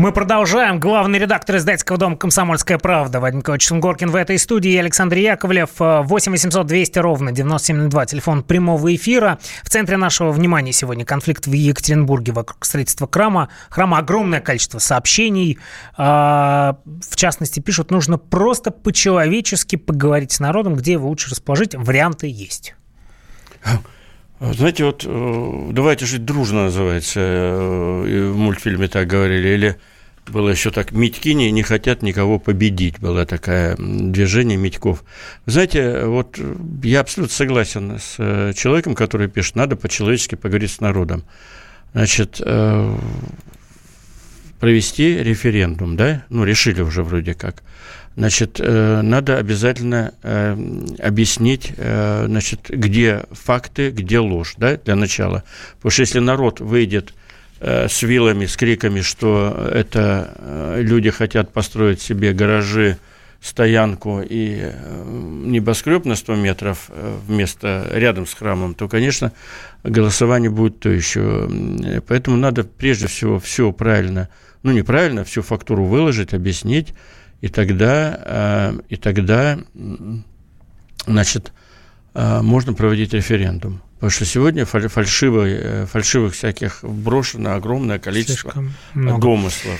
[0.00, 0.80] Мы продолжаем.
[0.80, 4.74] Главный редактор издательского дома «Комсомольская правда» Вадим Николаевич Сунгоркин в этой студии.
[4.74, 5.72] Александр Яковлев.
[5.78, 8.06] 8 800 200 ровно 9702.
[8.06, 9.38] Телефон прямого эфира.
[9.62, 13.50] В центре нашего внимания сегодня конфликт в Екатеринбурге вокруг строительства храма.
[13.68, 15.58] Храма огромное количество сообщений.
[15.98, 21.74] А, в частности, пишут, нужно просто по-человечески поговорить с народом, где его лучше расположить.
[21.74, 22.74] Варианты есть.
[24.40, 29.76] Знаете, вот э, «Давайте жить дружно» называется, э, в мультфильме так говорили, или
[30.30, 35.04] было еще так, Митькини не хотят никого победить, было такое движение Митьков.
[35.46, 36.38] Знаете, вот
[36.82, 41.24] я абсолютно согласен с э, человеком, который пишет, надо по-человечески поговорить с народом.
[41.92, 42.40] Значит,
[44.60, 47.62] провести референдум, да, ну, решили уже вроде как–
[48.16, 50.56] значит, э, надо обязательно э,
[50.98, 55.44] объяснить, э, значит, где факты, где ложь, да, для начала.
[55.76, 57.14] Потому что если народ выйдет
[57.60, 62.96] с вилами, с криками, что это люди хотят построить себе гаражи,
[63.42, 64.72] стоянку и
[65.06, 66.90] небоскреб на 100 метров
[67.26, 69.32] вместо рядом с храмом, то, конечно,
[69.82, 71.50] голосование будет то еще.
[72.06, 74.28] Поэтому надо прежде всего все правильно,
[74.62, 76.94] ну, неправильно, всю фактуру выложить, объяснить,
[77.40, 79.58] и тогда, э, и тогда
[81.06, 81.52] значит,
[82.14, 83.80] э, можно проводить референдум.
[84.00, 88.54] Потому что сегодня фальшивых, э, фальшивых всяких брошено огромное количество
[88.94, 89.78] домыслов.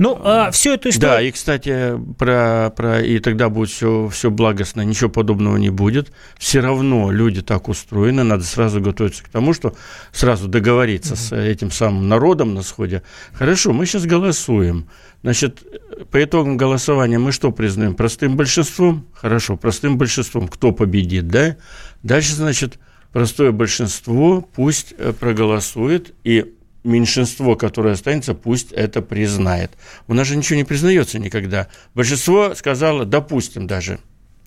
[0.00, 1.16] Ну, а, всю эту историю...
[1.16, 3.02] Да, и, кстати, про, про...
[3.02, 6.12] и тогда будет все, все благостно, ничего подобного не будет.
[6.38, 9.76] Все равно люди так устроены, надо сразу готовиться к тому, что
[10.10, 11.28] сразу договориться mm-hmm.
[11.28, 13.04] с этим самым народом на сходе.
[13.32, 14.88] Хорошо, мы сейчас голосуем.
[15.22, 15.62] Значит,
[16.10, 17.94] по итогам голосования мы что признаем?
[17.94, 19.06] Простым большинством?
[19.14, 20.48] Хорошо, простым большинством.
[20.48, 21.58] Кто победит, да?
[22.02, 22.80] Дальше, значит,
[23.12, 26.54] простое большинство пусть э, проголосует, и
[26.84, 29.70] меньшинство, которое останется, пусть это признает.
[30.08, 31.68] У нас же ничего не признается никогда.
[31.94, 34.00] Большинство сказало, допустим даже,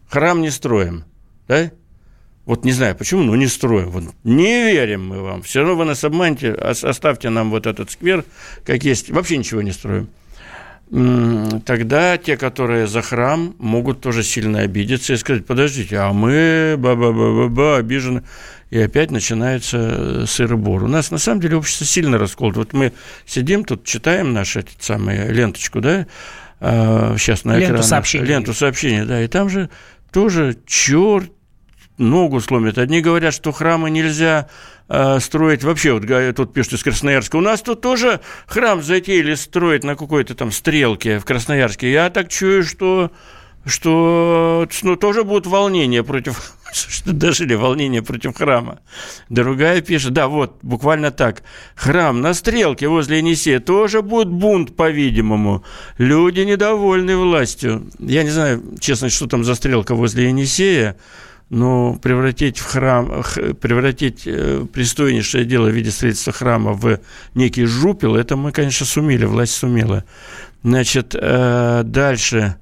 [0.10, 1.06] храм не строим,
[1.48, 1.72] да?
[2.46, 3.90] Вот не знаю почему, но не строим.
[3.90, 5.42] Вот не верим мы вам.
[5.42, 8.24] Все равно вы нас обманете, оставьте нам вот этот сквер,
[8.64, 9.10] как есть.
[9.10, 10.10] Вообще ничего не строим
[10.90, 17.78] тогда те, которые за храм, могут тоже сильно обидеться и сказать, подождите, а мы ба-ба-ба-ба-ба
[17.78, 18.24] обижены.
[18.70, 20.84] И опять начинается э, сыр-бор.
[20.84, 22.60] У нас, на самом деле, общество сильно расколото.
[22.60, 22.94] Вот мы
[23.26, 26.08] сидим тут, читаем нашу эту самую ленточку, да,
[26.60, 27.74] сейчас на экране.
[27.74, 28.26] Ленту сообщений.
[28.26, 29.70] Ленту сообщений, да, и там же
[30.12, 31.32] тоже черт
[31.98, 32.78] ногу сломит.
[32.78, 34.50] Одни говорят, что храмы нельзя
[34.90, 35.64] э, строить.
[35.64, 40.36] Вообще, вот тут пишут из Красноярска, у нас тут тоже храм затеяли строить на какой-то
[40.36, 41.92] там стрелке в Красноярске.
[41.92, 43.12] Я так чую, что
[43.66, 48.80] что ну, тоже будут волнения против, что дожили волнения против храма.
[49.30, 51.44] Другая пишет, да, вот, буквально так.
[51.76, 55.64] Храм на стрелке возле Енисея тоже будет бунт, по-видимому.
[55.98, 57.90] Люди недовольны властью.
[58.00, 60.98] Я не знаю, честно, что там за стрелка возле Енисея,
[61.50, 63.24] но превратить в храм,
[63.62, 67.00] превратить э, пристойнейшее дело в виде строительства храма в
[67.36, 70.04] некий жупел, это мы, конечно, сумели, власть сумела.
[70.64, 72.56] Значит, э, дальше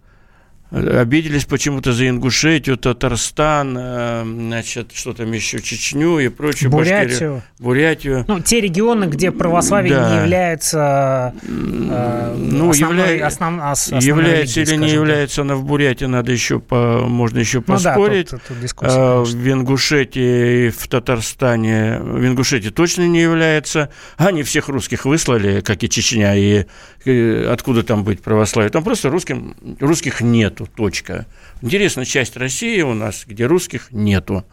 [0.73, 7.05] обиделись почему-то за Ингушетию, Татарстан, э, значит, что там еще, Чечню и прочую Бурятию.
[7.05, 8.25] Башкирию, Бурятию.
[8.27, 10.09] Ну, те регионы, где православие да.
[10.09, 13.27] не является э, ну, основной, явля...
[13.27, 13.61] основ...
[13.61, 17.05] основной является религией, или не является она в Бурятии, надо еще по...
[17.07, 18.31] можно еще поспорить.
[18.31, 23.91] Ну, да, тут, тут а, в Ингушетии и в Татарстане, в Ингушетии точно не является.
[24.17, 26.65] Они всех русских выслали, как и Чечня, и,
[27.05, 28.71] и откуда там быть православие?
[28.71, 31.25] Там просто русским, русских нету нету, точка.
[31.61, 34.45] Интересная часть России у нас, где русских нету.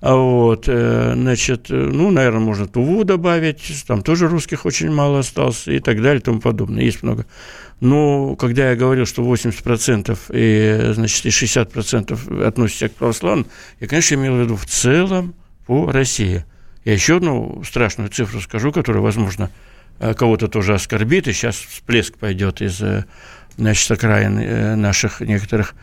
[0.00, 5.20] А вот, э, значит, э, ну, наверное, можно Туву добавить, там тоже русских очень мало
[5.20, 6.82] осталось и так далее и тому подобное.
[6.82, 7.24] Есть много.
[7.80, 13.46] Но когда я говорил, что 80% и, значит, и 60% относятся к православным,
[13.78, 15.34] я, конечно, имел в виду в целом
[15.66, 16.44] по России.
[16.84, 19.50] Я еще одну страшную цифру скажу, которая, возможно,
[20.00, 22.82] э, кого-то тоже оскорбит, и сейчас всплеск пойдет из,
[23.56, 25.74] значит, окраин наших некоторых.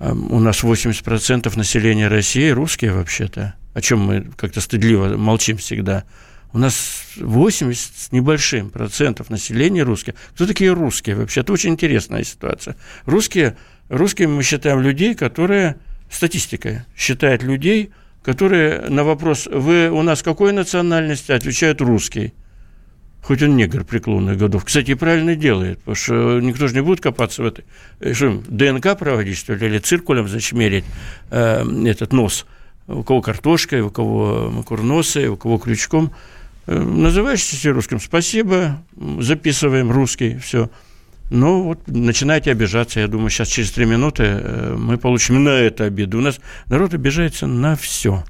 [0.00, 6.04] У нас 80% населения России русские вообще-то о чем мы как-то стыдливо молчим всегда.
[6.52, 10.14] У нас 80 с небольшим процентов населения русские.
[10.34, 11.40] Кто такие русские вообще?
[11.40, 12.76] Это очень интересная ситуация.
[13.06, 13.56] Русские,
[13.88, 15.76] русские мы считаем людей, которые...
[16.10, 17.90] Статистика считает людей,
[18.22, 22.34] которые на вопрос «Вы у нас какой национальности?» отвечают «русский».
[23.22, 24.64] Хоть он негр преклонных годов.
[24.64, 27.64] Кстати, правильно делает, потому что никто же не будет копаться в этой...
[28.14, 30.84] Что, ДНК проводить, что ли, или циркулем зачмерить
[31.30, 32.46] э, этот нос–
[32.88, 36.12] у кого картошкой, у кого курносой, у кого крючком.
[36.66, 38.82] Э, называешь себя русским, спасибо,
[39.18, 40.70] записываем русский, все.
[41.30, 43.00] Ну, вот начинаете обижаться.
[43.00, 46.18] Я думаю, сейчас через три минуты э, мы получим на это обиду.
[46.18, 48.24] У нас народ обижается на все.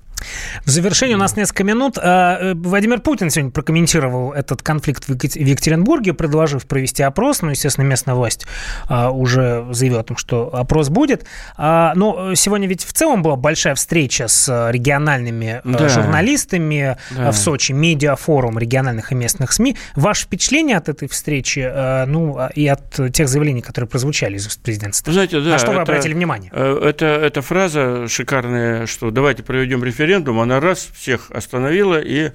[0.64, 1.98] В завершении у нас несколько минут.
[1.98, 7.42] А, э, Владимир Путин сегодня прокомментировал этот конфликт в Екатеринбурге, предложив провести опрос.
[7.42, 8.46] Ну, естественно, местная власть
[8.88, 11.26] а, уже заявила о том, что опрос будет.
[11.56, 15.88] А, но сегодня ведь в целом была большая встреча с региональными да.
[15.88, 17.30] журналистами да.
[17.30, 19.76] в Сочи, медиафорум региональных и местных СМИ.
[19.96, 21.70] Ваше впечатление от этой встречи,
[22.06, 25.12] ну, и от тех заявлений, которые прозвучали из президентства?
[25.12, 25.50] Знаете, да.
[25.50, 26.50] На что вы это, обратили внимание?
[26.52, 32.32] Э, это, это фраза шикарная, что давайте проведем референдум референдум, она раз всех остановила и,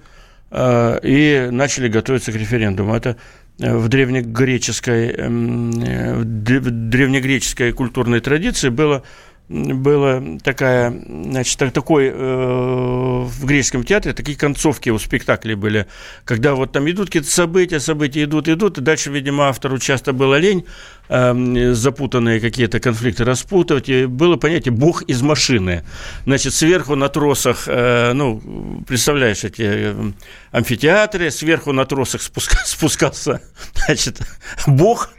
[0.51, 2.95] э, и начали готовиться к референдуму.
[2.95, 3.17] Это
[3.59, 9.03] э, в древнегреческой, эм, э, в древнегреческой культурной традиции было
[9.49, 15.87] была такая, значит, такой э, в греческом театре такие концовки у спектаклей были,
[16.25, 20.35] когда вот там идут какие-то события, события идут, идут, и дальше, видимо, автору часто было
[20.35, 20.65] лень
[21.07, 25.85] э, запутанные какие-то конфликты распутывать, и было понятие «бог из машины».
[26.25, 30.11] Значит, сверху на тросах, э, ну, представляешь, эти э,
[30.51, 33.41] амфитеатры, сверху на тросах спуска, спускался,
[33.85, 34.19] значит,
[34.67, 35.09] бог,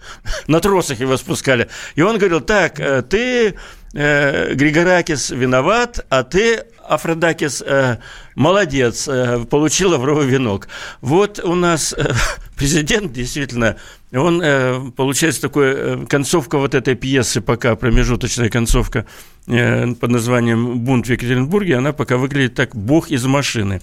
[0.49, 3.55] на тросах его спускали, и он говорил, так, э, ты
[3.99, 7.96] э, Григоракис виноват, а ты, Афродакис, э,
[8.36, 10.68] молодец, э, получил лавровый венок.
[11.01, 11.94] Вот у нас
[12.57, 13.76] президент действительно
[14.12, 19.05] он, получается, такой, концовка вот этой пьесы пока, промежуточная концовка
[19.49, 23.80] под названием «Бунт в Екатеринбурге», она пока выглядит так «Бог из машины».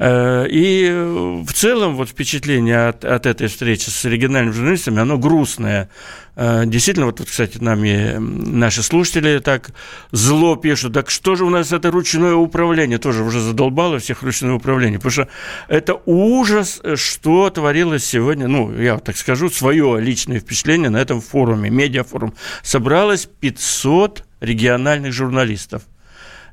[0.00, 5.90] И в целом вот впечатление от, от этой встречи с региональными журналистами, оно грустное.
[6.36, 9.70] Действительно, вот, кстати, нами наши слушатели так
[10.10, 12.98] зло пишут, так что же у нас это ручное управление?
[12.98, 15.28] Тоже уже задолбало всех ручное управление, потому что
[15.68, 21.70] это ужас, что творилось сегодня, ну, я так скажу, свое личное впечатление на этом форуме,
[21.70, 22.34] медиафорум.
[22.62, 25.82] Собралось 500 региональных журналистов.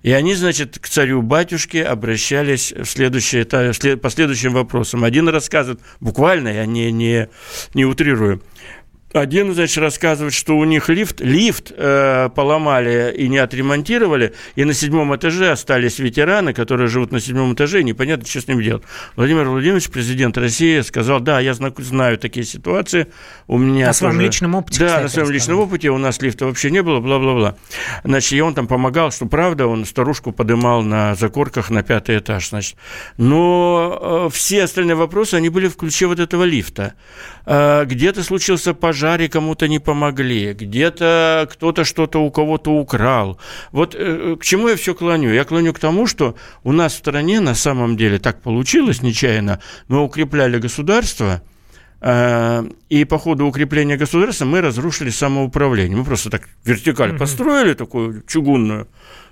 [0.02, 3.46] И они, значит, к царю-батюшке обращались в следующее,
[3.98, 5.04] по следующим вопросам.
[5.04, 7.30] Один рассказывает, буквально, я не, не,
[7.76, 8.42] не утрирую,
[9.14, 14.74] один, значит, рассказывает, что у них лифт, лифт э, поломали и не отремонтировали, и на
[14.74, 18.84] седьмом этаже остались ветераны, которые живут на седьмом этаже, и непонятно, что с ними делать.
[19.16, 23.08] Владимир Владимирович, президент России, сказал, да, я знаю такие ситуации,
[23.48, 26.46] у меня На своем личном опыте, Да, кстати, на своем личном опыте, у нас лифта
[26.46, 27.58] вообще не было, бла-бла-бла.
[28.04, 32.50] Значит, и он там помогал, что правда, он старушку подымал на закорках на пятый этаж,
[32.50, 32.78] значит.
[33.18, 36.94] Но э, все остальные вопросы, они были в ключе вот этого лифта.
[37.46, 43.40] Э, где-то случился пожар, пожаре кому-то не помогли, где-то кто-то что-то у кого-то украл.
[43.72, 45.34] Вот э, к чему я все клоню?
[45.34, 49.60] Я клоню к тому, что у нас в стране на самом деле так получилось нечаянно,
[49.88, 51.42] мы укрепляли государство,
[52.02, 55.98] э, и по ходу укрепления государства мы разрушили самоуправление.
[55.98, 58.88] Мы просто так вертикаль построили, такую чугунную,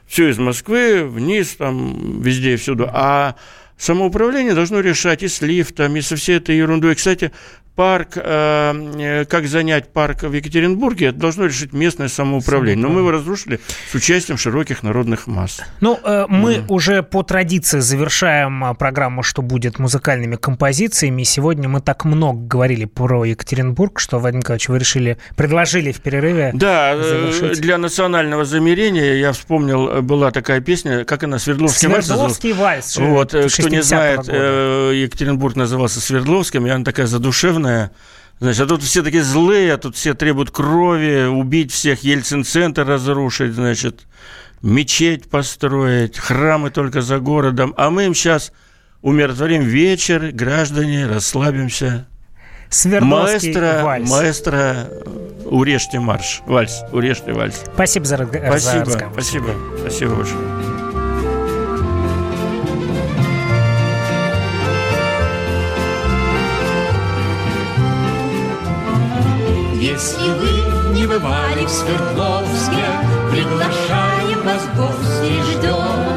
[0.08, 2.90] все из Москвы вниз, там, везде и всюду.
[2.92, 3.36] А
[3.78, 6.96] самоуправление должно решать и с лифтом, и со всей этой ерундой.
[6.96, 7.32] Кстати,
[7.80, 12.86] парк, э, э, как занять парк в Екатеринбурге, это должно решить местное самоуправление.
[12.86, 15.62] Но мы его разрушили с участием широких народных масс.
[15.80, 16.66] Ну, э, мы mm.
[16.68, 21.24] уже по традиции завершаем программу «Что будет» музыкальными композициями.
[21.24, 26.52] Сегодня мы так много говорили про Екатеринбург, что, Вадим Николаевич, вы решили, предложили в перерыве
[26.54, 27.62] Да, завершить.
[27.62, 32.98] для национального замерения я вспомнил, была такая песня, как она, Свердловский, Свердловский вальс.
[32.98, 34.92] Вот, кто не знает, года.
[34.92, 37.92] Екатеринбург назывался Свердловским, и она такая задушевная, темная.
[38.40, 43.54] Значит, а тут все такие злые, а тут все требуют крови, убить всех, Ельцин-центр разрушить,
[43.54, 44.08] значит.
[44.62, 48.52] мечеть построить, храмы только за городом, а мы им сейчас
[49.02, 52.08] умиротворим вечер, граждане, расслабимся.
[52.70, 54.10] Свердловский маэстро, вальс.
[54.10, 54.90] Маэстро,
[55.46, 57.64] урежьте марш, вальс, урежьте вальс.
[57.74, 59.14] Спасибо за, спасибо, за разговор.
[59.14, 60.79] Спасибо, спасибо большое.
[70.00, 72.86] Если вы не бывали в Свердловске,
[73.32, 76.16] Приглашаем вас в гости, ждем.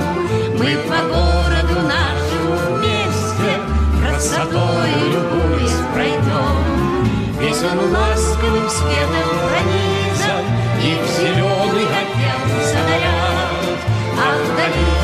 [0.57, 3.59] Мы по городу нашему вместе
[4.01, 7.03] Красотой любуясь пройдем.
[7.41, 10.45] Весь он ласковым светом пронизан,
[10.81, 13.79] И в зеленый оделся наряд,
[14.17, 15.02] А в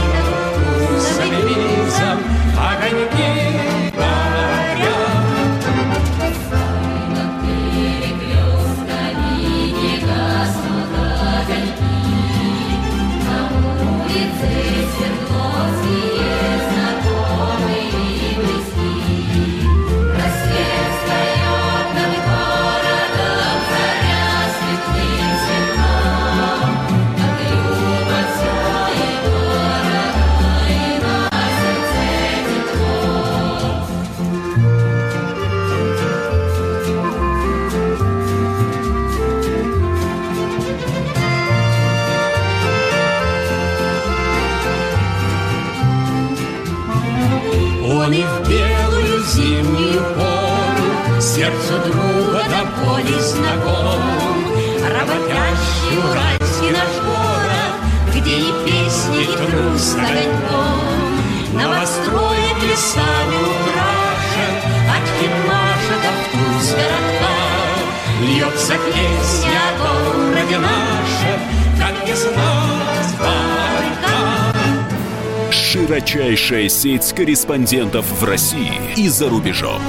[76.79, 79.83] сеть корреспондентов в России и за рубежом.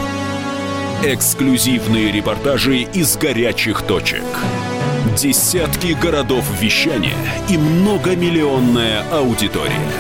[1.04, 4.24] Эксклюзивные репортажи из горячих точек.
[5.16, 7.14] Десятки городов вещания
[7.48, 9.92] и многомиллионная аудитория.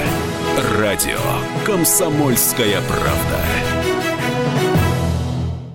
[0.79, 1.19] Радио
[1.63, 3.78] «Комсомольская правда».